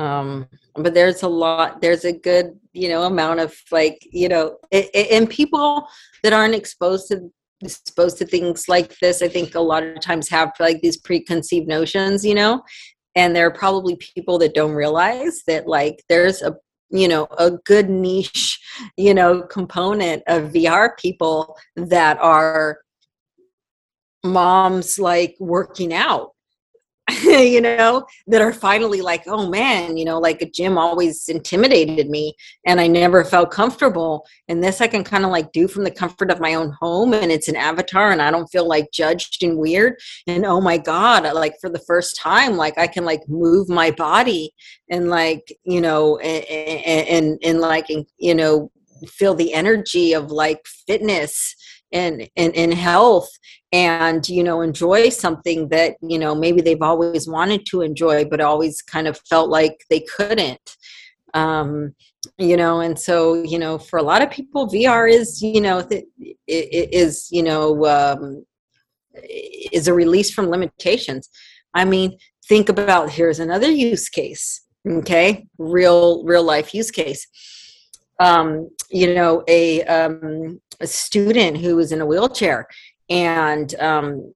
[0.00, 4.56] um but there's a lot there's a good you know amount of like you know
[4.70, 5.86] it, it, and people
[6.22, 7.30] that aren't exposed to
[7.62, 11.68] exposed to things like this i think a lot of times have like these preconceived
[11.68, 12.62] notions you know?
[13.16, 16.54] And there are probably people that don't realize that like there's a
[16.90, 18.58] you know a good niche
[18.96, 22.78] you know component of vr people that are
[24.24, 26.30] moms like working out
[27.22, 32.08] you know, that are finally like, oh man, you know, like a gym always intimidated
[32.08, 32.34] me
[32.66, 34.26] and I never felt comfortable.
[34.48, 37.12] And this I can kind of like do from the comfort of my own home
[37.14, 39.96] and it's an avatar and I don't feel like judged and weird.
[40.26, 43.90] And oh my God, like for the first time, like I can like move my
[43.90, 44.52] body
[44.90, 46.44] and like, you know, and,
[47.08, 47.86] and, and like,
[48.18, 48.70] you know,
[49.08, 51.56] feel the energy of like fitness
[51.92, 53.30] and, and, and health
[53.72, 58.40] and you know enjoy something that you know maybe they've always wanted to enjoy but
[58.40, 60.76] always kind of felt like they couldn't.
[61.34, 61.94] Um
[62.38, 65.80] you know and so you know for a lot of people vr is you know
[65.80, 66.04] th-
[66.46, 68.44] is you know um
[69.72, 71.28] is a release from limitations.
[71.74, 75.46] I mean think about here's another use case okay?
[75.58, 77.26] Real real life use case
[78.20, 82.66] um you know a um a student who was in a wheelchair.
[83.08, 84.32] And um,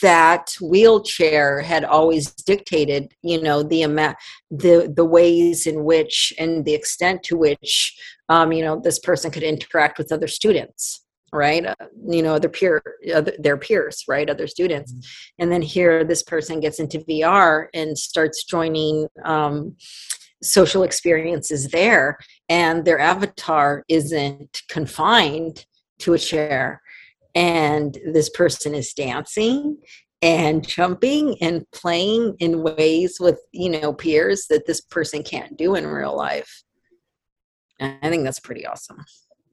[0.00, 4.16] that wheelchair had always dictated you know the amount
[4.50, 7.94] the the ways in which and the extent to which
[8.30, 11.00] um, you know this person could interact with other students
[11.34, 11.64] right?
[11.64, 11.74] Uh,
[12.08, 12.82] you know other peer
[13.14, 14.28] other, their peers right?
[14.28, 14.92] Other students.
[14.92, 15.42] Mm-hmm.
[15.42, 19.76] and then here this person gets into vr and starts joining um,
[20.42, 25.64] social experiences there and their avatar isn't confined
[26.00, 26.82] to a chair.
[27.34, 29.78] And this person is dancing
[30.22, 35.74] and jumping and playing in ways with you know peers that this person can't do
[35.74, 36.62] in real life.
[37.80, 39.04] I think that's pretty awesome.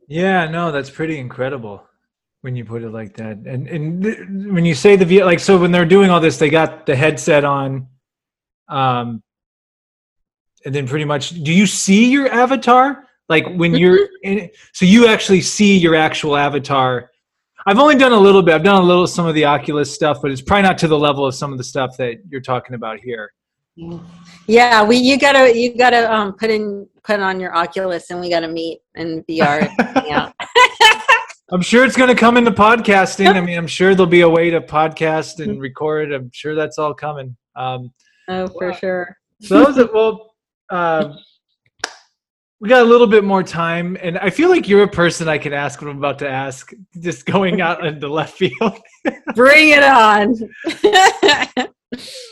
[0.08, 1.84] Yeah no that's pretty incredible
[2.42, 3.38] when you put it like that.
[3.38, 6.50] And and th- when you say the like so when they're doing all this they
[6.50, 7.88] got the headset on
[8.68, 9.24] um
[10.66, 14.40] and then pretty much do you see your avatar like when you're mm-hmm.
[14.40, 17.10] in so you actually see your actual avatar
[17.66, 18.56] I've only done a little bit.
[18.56, 20.98] I've done a little some of the Oculus stuff, but it's probably not to the
[20.98, 23.32] level of some of the stuff that you're talking about here.
[24.48, 28.30] Yeah, we you gotta you gotta um, put in put on your Oculus, and we
[28.30, 29.70] gotta meet in VR.
[30.08, 30.32] yeah.
[31.52, 33.34] I'm sure it's going to come into podcasting.
[33.34, 36.12] I mean, I'm sure there'll be a way to podcast and record.
[36.12, 37.36] I'm sure that's all coming.
[37.56, 37.92] Um,
[38.28, 39.18] oh, for sure.
[39.42, 39.92] So that was it.
[39.92, 40.29] Well,
[40.70, 41.14] uh,
[42.60, 45.38] we got a little bit more time, and I feel like you're a person I
[45.38, 48.80] can ask what I'm about to ask, just going out into left field.
[49.36, 50.36] Bring it on.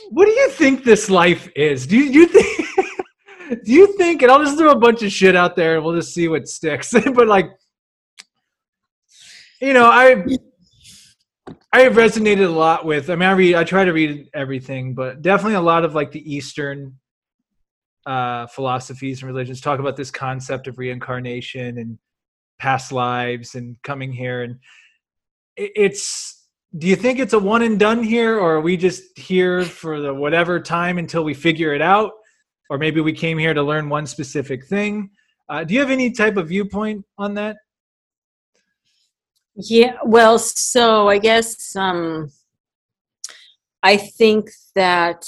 [0.10, 1.88] what do you think this life is?
[1.88, 3.64] Do you, do you think?
[3.64, 4.22] do you think?
[4.22, 6.48] And I'll just throw a bunch of shit out there, and we'll just see what
[6.50, 6.92] sticks.
[6.92, 7.50] but like,
[9.62, 10.26] you know, I
[11.72, 13.10] I have resonated a lot with.
[13.10, 13.56] I mean, I read.
[13.56, 16.98] I try to read everything, but definitely a lot of like the Eastern
[18.08, 22.00] uh, philosophies and religions talk about this concept of reincarnation and
[22.58, 24.44] past lives and coming here.
[24.44, 24.58] And
[25.58, 29.64] it's do you think it's a one and done here or are we just here
[29.64, 32.12] for the whatever time until we figure it out?
[32.70, 35.10] Or maybe we came here to learn one specific thing.
[35.50, 37.58] Uh, do you have any type of viewpoint on that?
[39.56, 42.32] Yeah well so i guess um
[43.82, 45.26] i think that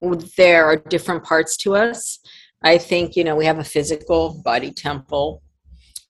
[0.00, 2.20] there are different parts to us.
[2.62, 5.42] I think, you know, we have a physical body temple.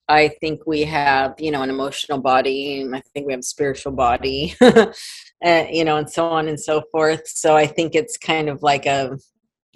[0.07, 2.87] I think we have, you know, an emotional body.
[2.91, 6.81] I think we have a spiritual body, uh, you know, and so on and so
[6.91, 7.27] forth.
[7.27, 9.17] So I think it's kind of like a,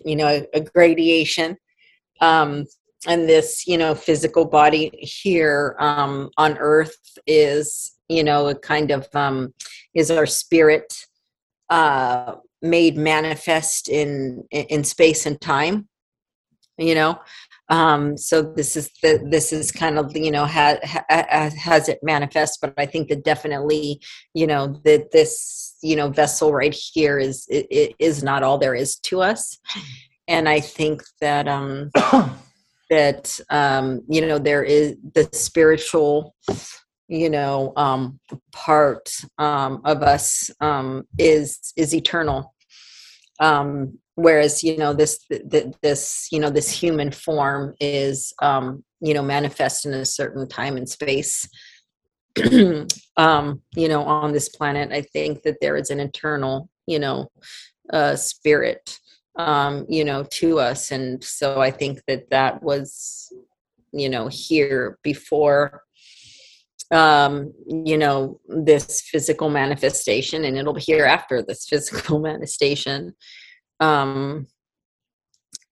[0.03, 1.57] you know, a, a gradation.
[2.19, 2.65] Um,
[3.05, 6.97] and this, you know, physical body here um, on earth
[7.27, 9.53] is, you know, a kind of um,
[9.93, 11.05] is our spirit
[11.69, 15.87] uh, made manifest in in space and time
[16.77, 17.19] you know?
[17.69, 22.59] Um so this is the this is kind of you know has has it manifest
[22.61, 24.01] but i think that definitely
[24.33, 28.75] you know that this you know vessel right here is it is not all there
[28.75, 29.57] is to us.
[30.27, 31.89] And i think that um
[32.89, 36.35] that um you know there is the spiritual
[37.07, 38.19] you know um
[38.51, 42.52] part um of us um is is eternal
[43.39, 45.25] um, whereas you know this
[45.81, 50.77] this you know this human form is um, you know manifest in a certain time
[50.77, 51.47] and space.
[53.15, 57.29] Um, you know on this planet i think that there is an internal you know
[57.91, 58.97] uh, spirit
[59.37, 60.91] um, you know to us.
[60.91, 63.31] And so i think that that was
[63.91, 65.83] you know here before
[66.93, 73.13] um, you know, this physical manifestation, and it'll be here after this physical manifestation.
[73.79, 74.47] Um,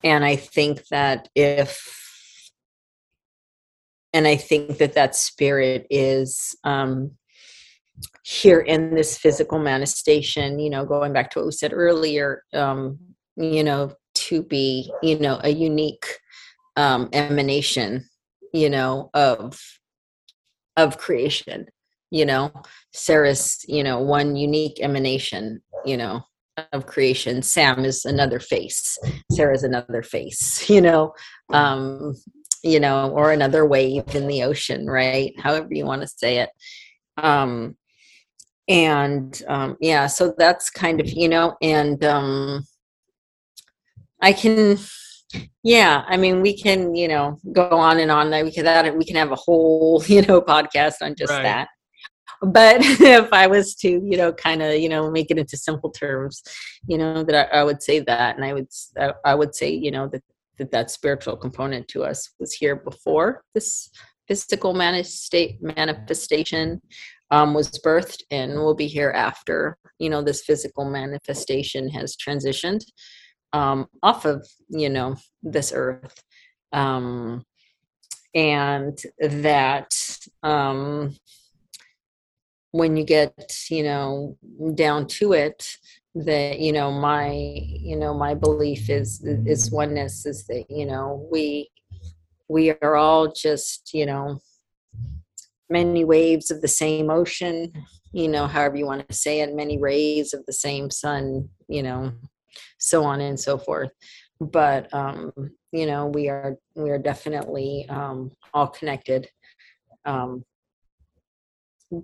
[0.04, 2.02] and I think that if
[4.14, 7.12] and I think that that spirit is um,
[8.24, 10.60] here in this physical manifestation.
[10.60, 13.00] You know, going back to what we said earlier, um,
[13.38, 16.06] you know, to be you know a unique
[16.76, 18.06] um, emanation,
[18.54, 19.60] you know, of
[20.84, 21.68] of creation.
[22.10, 22.52] You know,
[22.94, 25.62] Sara's you know one unique emanation.
[25.86, 26.24] You know,
[26.74, 27.42] of creation.
[27.42, 28.98] Sam is another face.
[29.32, 30.70] Sara's another face.
[30.72, 31.14] You know,
[31.50, 32.16] um,
[32.64, 35.34] you know, or another wave in the ocean, right?
[35.40, 36.50] However you want to say it.
[37.18, 37.76] Um,
[38.68, 42.64] and um, yeah, so that's kind of, you know, and um,
[44.22, 44.78] I can,
[45.64, 48.32] yeah, I mean, we can, you know, go on and on.
[48.44, 51.44] We can that we can have a whole, you know, podcast on just right.
[51.44, 51.68] that.
[52.42, 55.92] But if I was to, you know, kind of, you know, make it into simple
[55.92, 56.42] terms,
[56.88, 58.68] you know, that I, I would say that, and I would,
[59.26, 60.24] I would say, you know, that
[60.58, 63.90] that that spiritual component to us was here before this
[64.28, 66.82] physical manifest- manifestation
[67.32, 72.84] um, was birthed and will be here after you know this physical manifestation has transitioned
[73.54, 76.24] um, off of you know this earth.
[76.74, 77.46] Um,
[78.34, 79.94] and that
[80.42, 81.16] um,
[82.72, 83.34] when you get
[83.70, 84.38] you know
[84.76, 85.78] down to it
[86.16, 91.28] that you know my you know my belief is is oneness is that you know
[91.32, 91.70] we
[92.50, 94.40] we are all just you know
[95.70, 97.72] many waves of the same ocean
[98.12, 101.82] you know however you want to say it many rays of the same sun you
[101.82, 102.12] know
[102.78, 103.92] so on and so forth.
[104.40, 105.32] But um
[105.72, 109.28] you know we are we are definitely um all connected.
[110.06, 110.44] Um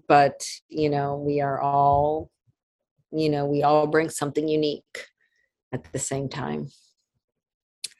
[0.08, 2.30] but you know we are all
[3.12, 5.06] you know we all bring something unique
[5.74, 6.68] at the same time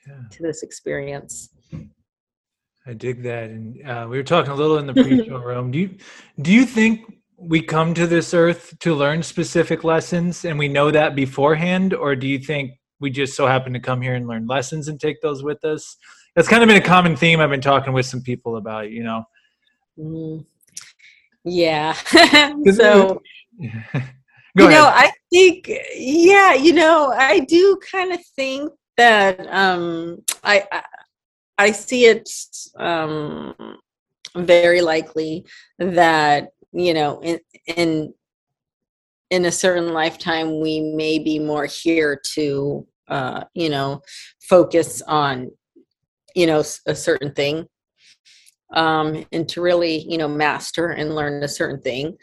[0.08, 0.22] yeah.
[0.32, 1.50] to this experience.
[2.86, 5.72] I dig that and uh, we were talking a little in the pre-show room.
[5.72, 5.98] Do you
[6.41, 10.90] do you think we come to this earth to learn specific lessons and we know
[10.90, 14.48] that beforehand or do you think we just so happen to come here and learn
[14.48, 15.98] lessons and take those with us
[16.36, 19.04] that's kind of been a common theme i've been talking with some people about you
[19.04, 19.24] know
[20.00, 20.44] mm.
[21.46, 21.94] yeah
[22.74, 23.22] so
[24.58, 24.82] Go you ahead.
[24.82, 30.84] know, I think, yeah, you know, I do kind of think that um, I, I,
[31.60, 32.28] I see it
[32.80, 33.54] um,
[34.36, 35.46] very likely
[35.78, 37.40] that you know in
[37.76, 38.14] in
[39.30, 44.02] in a certain lifetime we may be more here to uh, you know
[44.42, 45.52] focus on
[46.36, 47.68] you know a certain thing
[48.74, 52.18] um, and to really you know master and learn a certain thing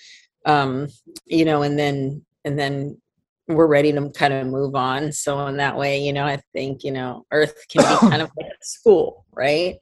[0.45, 0.89] um,
[1.27, 3.01] you know, and then and then
[3.49, 5.13] we're ready to kind of move on.
[5.13, 8.31] So in that way, you know, I think you know, Earth can be kind of
[8.37, 9.77] like a school, right?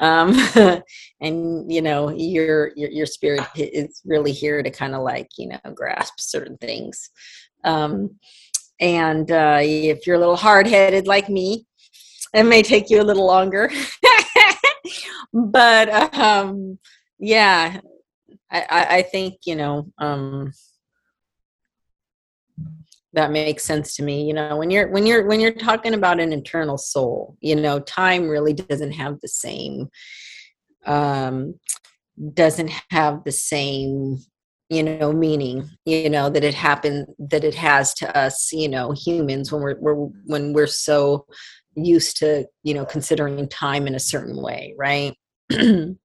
[0.00, 0.34] Um,
[1.20, 5.48] and you know, your, your your spirit is really here to kind of like you
[5.48, 7.10] know grasp certain things.
[7.64, 8.18] Um,
[8.80, 11.66] and uh, if you're a little hard headed like me,
[12.34, 13.70] it may take you a little longer.
[15.32, 16.78] but um,
[17.18, 17.80] yeah,
[18.50, 20.52] I, I think you know um,
[23.14, 24.24] that makes sense to me.
[24.24, 27.80] You know, when you're when you're when you're talking about an internal soul, you know,
[27.80, 29.88] time really doesn't have the same
[30.86, 31.54] um,
[32.34, 34.18] doesn't have the same
[34.68, 38.92] you know meaning you know that it happened that it has to us you know
[38.92, 39.94] humans when we're, we're
[40.26, 41.26] when we're so
[41.74, 45.14] used to you know considering time in a certain way right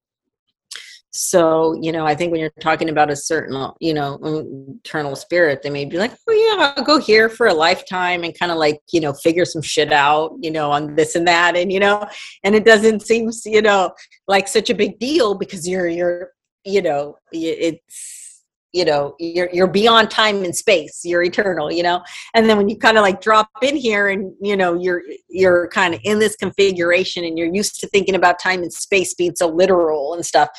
[1.12, 4.68] so you know i think when you're talking about a certain uh, you know mm,
[4.68, 8.38] internal spirit they may be like oh yeah i'll go here for a lifetime and
[8.38, 11.56] kind of like you know figure some shit out you know on this and that
[11.56, 12.06] and you know
[12.44, 13.92] and it doesn't seem you know
[14.28, 16.32] like such a big deal because you're you're
[16.66, 18.27] you know it's
[18.74, 22.02] you know you're you're beyond time and space you're eternal you know?
[22.34, 25.68] And then when you kind of like drop in here and you know you're you're
[25.70, 29.36] kind of in this configuration and you're used to thinking about time and space being
[29.36, 30.50] so literal and stuff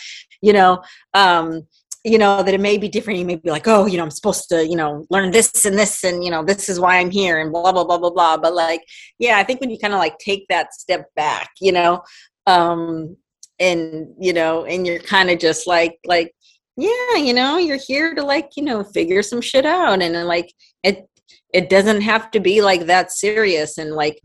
[0.41, 0.83] you know
[1.15, 1.67] um
[2.05, 3.19] you know that it may be different.
[3.19, 5.79] You may be like oh you know i'm supposed to you know learn this and
[5.79, 8.37] this and you know this is why i'm here and blah blah blah blah blah.
[8.37, 8.83] But like
[9.19, 12.03] yeah i think when you kind of like take that step back you know
[12.47, 13.17] um
[13.61, 16.33] and you know and you're kind of just like like
[16.79, 20.55] yeah you know you're here to like you know figure some shit out and like
[20.83, 21.09] it
[21.53, 24.21] it doesn't have to be like that serious and like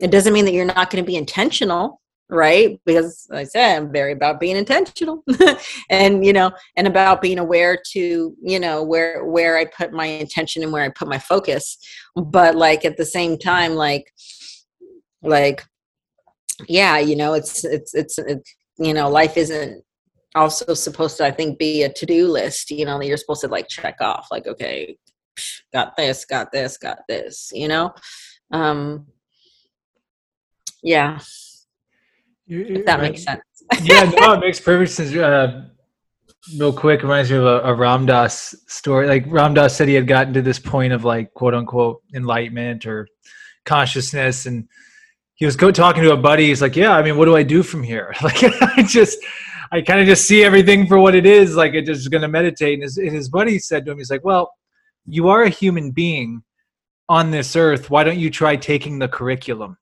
[0.00, 2.00] it doesn't mean that you're not going to be intentional
[2.30, 2.78] right?
[2.84, 5.24] Because like i said i'm very about being intentional
[5.90, 10.06] and you know and about being aware to you know where where i put my
[10.06, 11.78] intention and where i put my focus.
[12.16, 14.12] But like at the same time like
[15.22, 15.64] like
[16.68, 19.82] yeah you know it's it's it's, it's you know life isn't
[20.34, 23.48] also supposed to i think be a to-do list you know that you're supposed to
[23.48, 24.96] like check off like okay
[25.72, 27.92] got this got this got this you know?
[28.52, 29.06] Um
[30.82, 31.18] yeah.
[32.46, 33.42] If that makes sense.
[33.82, 35.14] Yeah no it makes perfect sense.
[35.14, 35.68] Uh,
[36.58, 39.94] real quick reminds me of a, a Ram Dass story like Ram Dass said he
[39.94, 43.08] had gotten to this point of like quote unquote enlightenment or
[43.64, 44.66] consciousness and
[45.34, 47.42] he was go- talking to a buddy he's like yeah i mean what do i
[47.42, 48.14] do from here?
[48.22, 49.18] Like i just
[49.70, 51.54] I kind of just see everything for what it is.
[51.54, 52.74] Like it just going to meditate.
[52.74, 54.52] And his, and his buddy said to him, he's like, well,
[55.06, 56.42] you are a human being
[57.08, 57.90] on this earth.
[57.90, 59.78] Why don't you try taking the curriculum?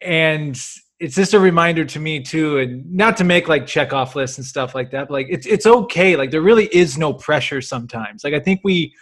[0.00, 0.58] And
[1.00, 4.38] it's just a reminder to me too, and not to make like check off lists
[4.38, 5.08] and stuff like that.
[5.08, 6.16] But like it's it's okay.
[6.16, 8.24] Like there really is no pressure sometimes.
[8.24, 8.94] Like I think we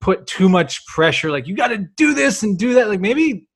[0.00, 1.30] put too much pressure.
[1.30, 2.88] Like you got to do this and do that.
[2.88, 3.46] Like maybe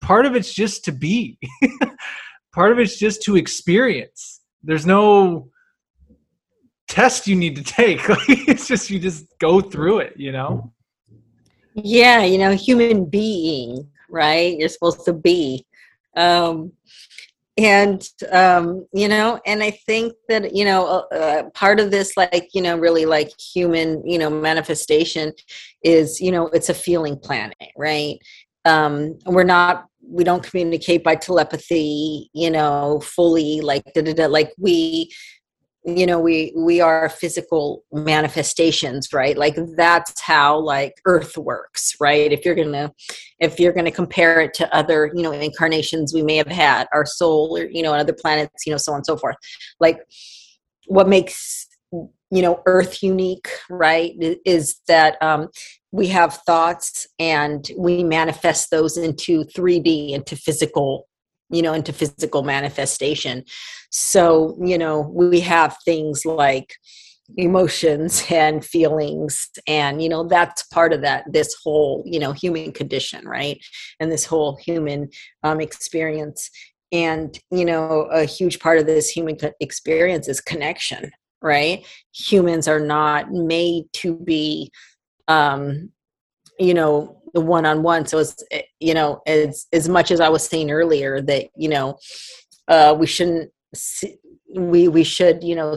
[0.00, 1.38] part of it's just to be.
[2.54, 5.48] part of it's just to experience there's no
[6.88, 8.00] test you need to take.
[8.28, 10.72] it's just you just go through it, you know.
[11.74, 14.58] Yeah, you know, human being, right?
[14.58, 15.66] You're supposed to be.
[16.16, 16.72] Um
[17.58, 22.16] and um you know and i think that you know uh, uh, part of this
[22.16, 25.32] like you know really like human you know manifestation
[25.82, 28.16] is you know it's a feeling planet right
[28.64, 34.26] um we're not we don't communicate by telepathy you know fully like da, da, da,
[34.26, 35.10] like we
[35.84, 39.36] you know we we are physical manifestations right?
[39.38, 42.30] Like that's how like earth works right?
[42.32, 42.92] If you're gonna
[43.38, 47.06] if you're gonna compare it to other you know incarnations we may have had our
[47.06, 49.36] soul or you know other planets you know so on and so forth.
[49.80, 50.00] Like
[50.86, 54.12] what makes you know earth unique right
[54.44, 55.48] is that um
[55.90, 61.08] we have thoughts and we manifest those into 3D, into physical,
[61.50, 63.44] you know, into physical manifestation.
[63.90, 66.74] So, you know, we have things like
[67.36, 72.72] emotions and feelings and you know that's part of that this whole you know human
[72.72, 73.62] condition right?
[74.00, 75.10] And this whole human
[75.42, 76.50] um, experience.
[76.90, 81.10] And you know a huge part of this human experience is connection
[81.42, 81.86] right?
[82.14, 84.72] Humans are not made to be
[85.28, 85.90] um,
[86.58, 88.06] you know, the one on one.
[88.06, 91.68] So it's, eh, you know, as, as much as I was saying earlier that, you
[91.68, 91.98] know,
[92.66, 93.50] uh, we shouldn't,
[94.54, 95.76] we, we should, you know,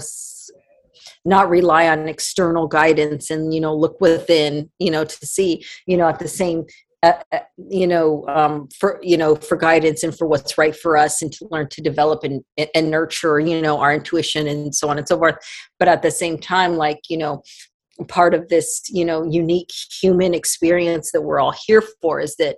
[1.24, 5.98] not rely on external guidance and, you know, look within, you know, to see, you
[5.98, 6.66] know, at the same
[7.04, 10.96] uh, uh, you know um, for you know for guidance and for what's right for
[10.96, 12.44] us and to learn to develop and,
[12.76, 15.36] and nurture you know our intuition and so on and so forth
[15.80, 17.42] but at the same time like you know
[18.06, 19.72] part of this you know unique
[20.02, 22.58] human experience that we're all here for is that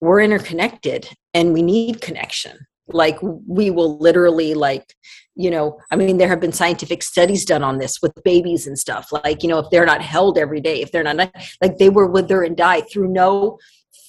[0.00, 2.58] we're interconnected and we need connection.
[2.88, 4.94] Like we will literally like
[5.38, 8.78] you know i mean there have been scientific studies done on this with babies and
[8.78, 9.10] stuff.
[9.12, 11.16] Like you know if they're not held every day if they're not
[11.60, 13.58] like they were wither and die through no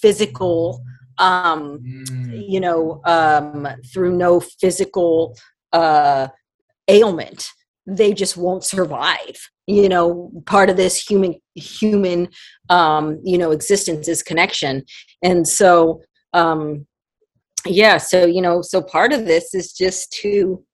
[0.00, 0.84] physical
[1.18, 2.48] um mm.
[2.48, 5.36] you know um through no physical
[5.72, 6.28] uh
[6.86, 7.48] ailment.
[7.84, 9.38] They just won't survive
[9.68, 12.28] you know part of this human human
[12.70, 14.84] um you know existence is connection.
[15.22, 16.02] And so
[16.32, 16.86] um
[17.66, 20.64] yeah so you know so part of this is just to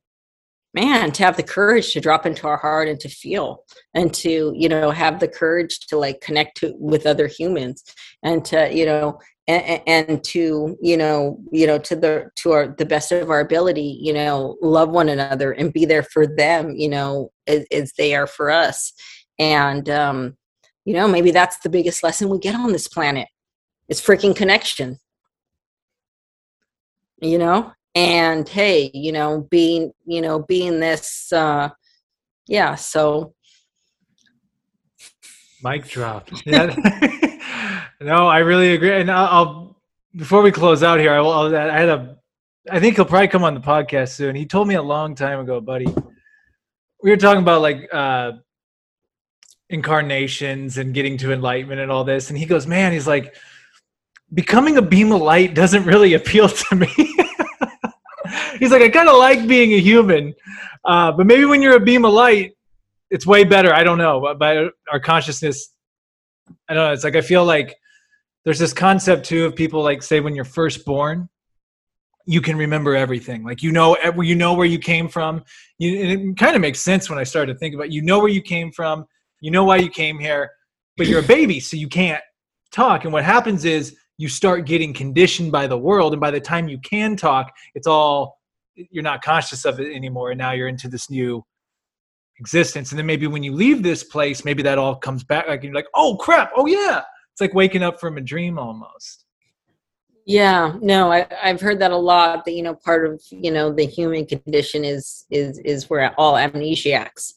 [0.75, 3.65] man to have the courage to drop into our heart and to feel
[3.95, 7.83] and to you know have the courage to like connect to, with other humans
[8.23, 12.69] and to you know and, and, to you know you know to the to our
[12.79, 16.71] the best of our ability you know love one another and be there for them
[16.77, 18.93] you know as, as they are for us.
[19.39, 20.37] And um
[20.85, 23.29] you know maybe that's the biggest lesson we get on this planet
[23.89, 24.99] is freaking connection.
[27.21, 27.73] You know?
[27.95, 31.69] And hey you know being you know being this uh
[32.47, 33.35] yeah so
[35.63, 36.31] mic drop.
[36.47, 36.75] Yeah
[38.05, 38.93] no, I really agree.
[39.01, 39.77] And I'll, I'll
[40.17, 41.33] before we close out here, I will.
[41.33, 42.17] I'll, I had a.
[42.71, 44.35] I think he'll probably come on the podcast soon.
[44.35, 45.87] He told me a long time ago, buddy.
[47.03, 48.33] We were talking about like uh,
[49.69, 53.35] incarnations and getting to enlightenment and all this, and he goes, "Man, he's like,
[54.33, 56.87] becoming a beam of light doesn't really appeal to me."
[58.59, 60.35] he's like, "I kind of like being a human,
[60.85, 62.57] uh, but maybe when you're a beam of light,
[63.11, 63.75] it's way better.
[63.75, 65.75] I don't know, but, but our consciousness
[66.69, 66.93] I don't know.
[66.93, 67.77] It's like I feel like
[68.45, 71.29] there's this concept too of people like say when you're first born,
[72.27, 73.45] you can remember everything.
[73.45, 75.45] Like you know, you know where you came from.
[75.79, 77.87] You, and it kind of makes sense when I started to think about.
[77.87, 77.93] It.
[77.93, 79.05] You know where you came from.
[79.41, 80.51] You know why you came here,
[80.97, 82.23] but you're a baby, so you can't
[82.73, 83.05] talk.
[83.05, 86.69] And what happens is you start getting conditioned by the world, and by the time
[86.69, 88.39] you can talk, it's all
[88.75, 91.45] you're not conscious of it anymore and now you're into this new
[92.41, 95.63] existence and then maybe when you leave this place maybe that all comes back like
[95.63, 97.03] you're like oh crap oh yeah
[97.35, 99.27] it's like waking up from a dream almost.
[100.27, 103.71] Yeah no I, i've heard that a lot that you know part of you know
[103.71, 107.35] the human condition is is is we're all amnesiacs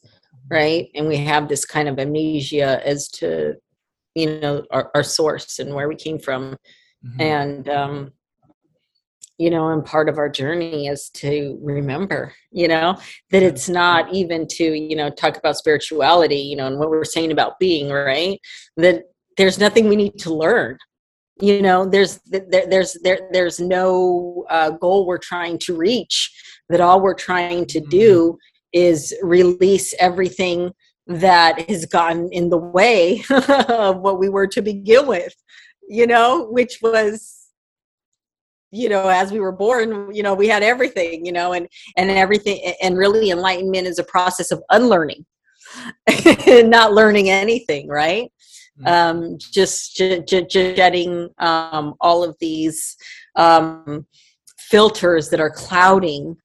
[0.50, 0.88] right?
[0.94, 3.54] And we have this kind of amnesia as to
[4.14, 6.56] you know our, our source and where we came from.
[7.06, 7.20] Mm-hmm.
[7.20, 8.12] and um
[9.38, 12.98] you know and part of our journey is to remember you know
[13.30, 17.04] that it's not even to you know talk about spirituality you know and what we're
[17.04, 18.40] saying about being right?
[18.76, 19.04] That
[19.38, 20.76] there's nothing we need to learn
[21.40, 26.30] you know there's there, there's there there's no uh, goal we're trying to reach
[26.68, 27.90] that all we're trying to mm-hmm.
[27.90, 28.38] do
[28.72, 30.70] is release everything
[31.06, 35.34] that has gotten in the way of what we were to begin with
[35.88, 37.46] you know which was
[38.70, 41.66] you know as we were born you know we had everything you know and
[41.96, 45.24] and everything and really enlightenment is a process of unlearning
[46.64, 48.30] not learning anything right.
[48.86, 52.96] Um just just, just getting um all of these
[53.36, 54.06] um
[54.58, 56.36] filters that are clouding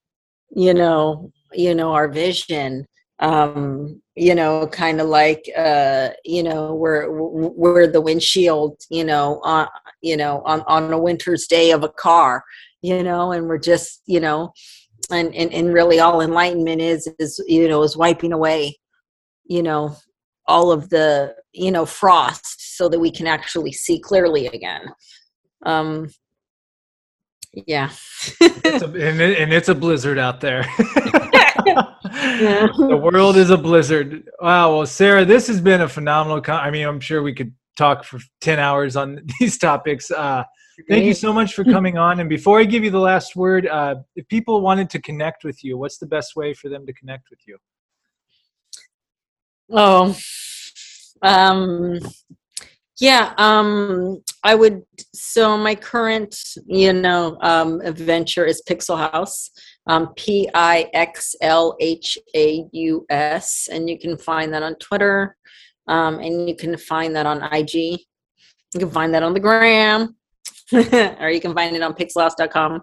[0.55, 2.85] you know you know our vision
[3.19, 9.39] um you know kind of like uh you know we're we're the windshield you know
[9.43, 9.67] on
[10.01, 12.43] you know on on a winter's day of a car
[12.81, 14.51] you know and we're just you know
[15.11, 18.77] and and, and really all enlightenment is is you know is wiping away
[19.45, 19.95] you know
[20.47, 24.81] all of the you know frost so that we can actually see clearly again
[25.65, 26.09] um
[27.67, 27.89] yeah
[28.41, 30.65] it's a, and, it, and it's a blizzard out there
[32.13, 34.27] the world is a blizzard.
[34.41, 34.77] Wow.
[34.77, 36.41] Well, Sara, this has been a phenomenal.
[36.41, 40.11] Con- I mean, I'm sure we could talk for 10 hours on these topics.
[40.11, 40.43] Uh,
[40.89, 42.19] thank you so much for coming on.
[42.19, 45.63] And before I give you the last word, uh, if people wanted to connect with
[45.63, 47.57] you, what's the best way for them to connect with you?
[49.75, 50.15] Oh,
[51.23, 51.97] um,
[52.99, 54.83] yeah, um, I would.
[55.13, 56.35] So my current,
[56.67, 59.49] you know, um, adventure is Pixlhaus.
[59.87, 64.75] um, P I X L H A U S, and you can find that on
[64.75, 65.35] Twitter,
[65.87, 67.73] um, and you can find that on IG.
[67.73, 70.15] You can find that on the gram,
[70.73, 72.81] or you can find it on pixlhaus.com.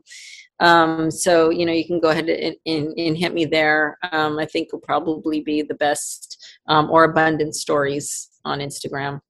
[0.60, 3.96] Um, so you know you can go ahead and, and, and hit me there.
[4.12, 6.29] Um, I think will probably be the best
[6.70, 9.20] um, or abundant stories on Instagram.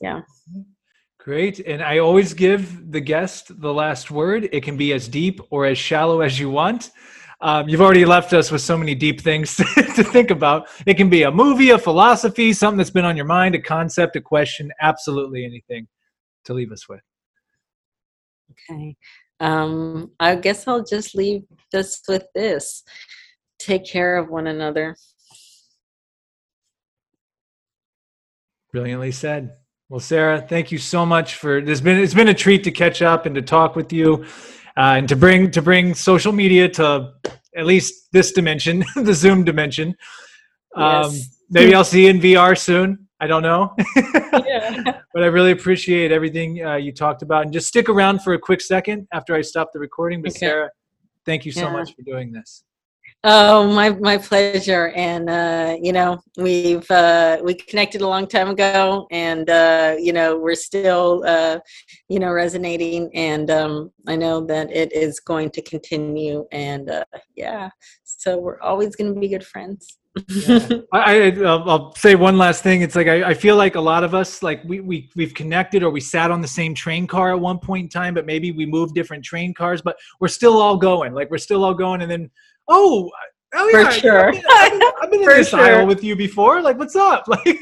[0.00, 0.20] Yeah.
[1.18, 1.58] Great.
[1.58, 4.48] And I always give the guest the last word.
[4.52, 6.92] It can be as deep or as shallow as you want.
[7.42, 9.64] Um, you've already left us with so many deep things to,
[9.96, 10.68] to think about.
[10.86, 14.16] It can be a movie, a philosophy, something that's been on your mind, a concept,
[14.16, 15.88] a question, absolutely anything
[16.44, 17.00] to leave us with.
[18.70, 18.96] Okay.
[19.40, 22.82] Um, I guess I'll just leave just with this
[23.58, 24.96] take care of one another.
[28.72, 29.56] Brilliantly said.
[29.88, 31.80] Well, Sara, thank you so much for this.
[31.80, 34.24] Been it's been a treat to catch up and to talk with you,
[34.76, 37.12] uh, and to bring to bring social media to
[37.56, 39.96] at least this dimension, the Zoom dimension.
[40.76, 41.36] Um, yes.
[41.50, 43.08] Maybe I'll see you in VR soon.
[43.22, 45.00] I don't know, yeah.
[45.12, 47.42] but I really appreciate everything uh, you talked about.
[47.42, 50.22] And just stick around for a quick second after I stop the recording.
[50.22, 50.38] But okay.
[50.38, 50.70] Sara,
[51.26, 51.72] thank you so yeah.
[51.72, 52.62] much for doing this.
[53.22, 54.92] Oh, my my pleasure.
[54.96, 60.14] And uh, you know, we've uh, we connected a long time ago, and uh, you
[60.14, 61.58] know, we're still uh,
[62.08, 66.46] you know resonating, and um, I know that it is going to continue.
[66.50, 67.04] And uh,
[67.36, 67.68] yeah,
[68.04, 69.98] so we're always going to be good friends.
[70.28, 70.66] yeah.
[70.92, 72.80] I, will say one last thing.
[72.80, 75.82] It's like I, I feel like a lot of us like we we we've connected
[75.82, 78.50] or we sat on the same train car at one point in time, but maybe
[78.50, 81.12] we moved different train cars, but we're still all going.
[81.12, 82.30] Like we're still all going, and then
[82.70, 83.10] oh,
[83.54, 84.28] oh yeah, for sure.
[84.28, 85.60] I've been, I've been, I've been in this sure.
[85.60, 86.62] aisle with you before.
[86.62, 87.24] Like, what's up?
[87.44, 87.58] Like,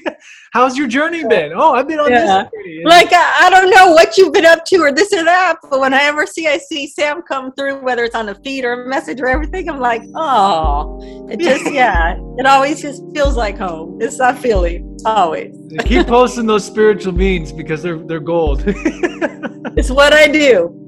[0.53, 1.53] how's your journey been?
[1.55, 2.45] Oh, I've been on yeah.
[2.45, 2.51] this.
[2.53, 2.83] Journey.
[2.85, 5.79] Like, I, I, don't know what you've been up to or this or that, but
[5.79, 8.85] when I ever see I see Sam come through, whether it's on a feed or
[8.85, 10.99] a message or everything, I'm like, oh,
[11.31, 13.99] it just yeah, it always just feels like home.
[14.01, 15.55] It's that feeling always.
[15.85, 18.65] Keep posting those spiritual beings because they're they're gold.
[18.67, 20.88] it's what I do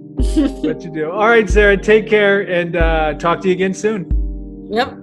[0.62, 1.10] what you do.
[1.10, 4.68] All right, Sara, take care and uh, talk to you again soon.
[4.70, 4.99] Yep.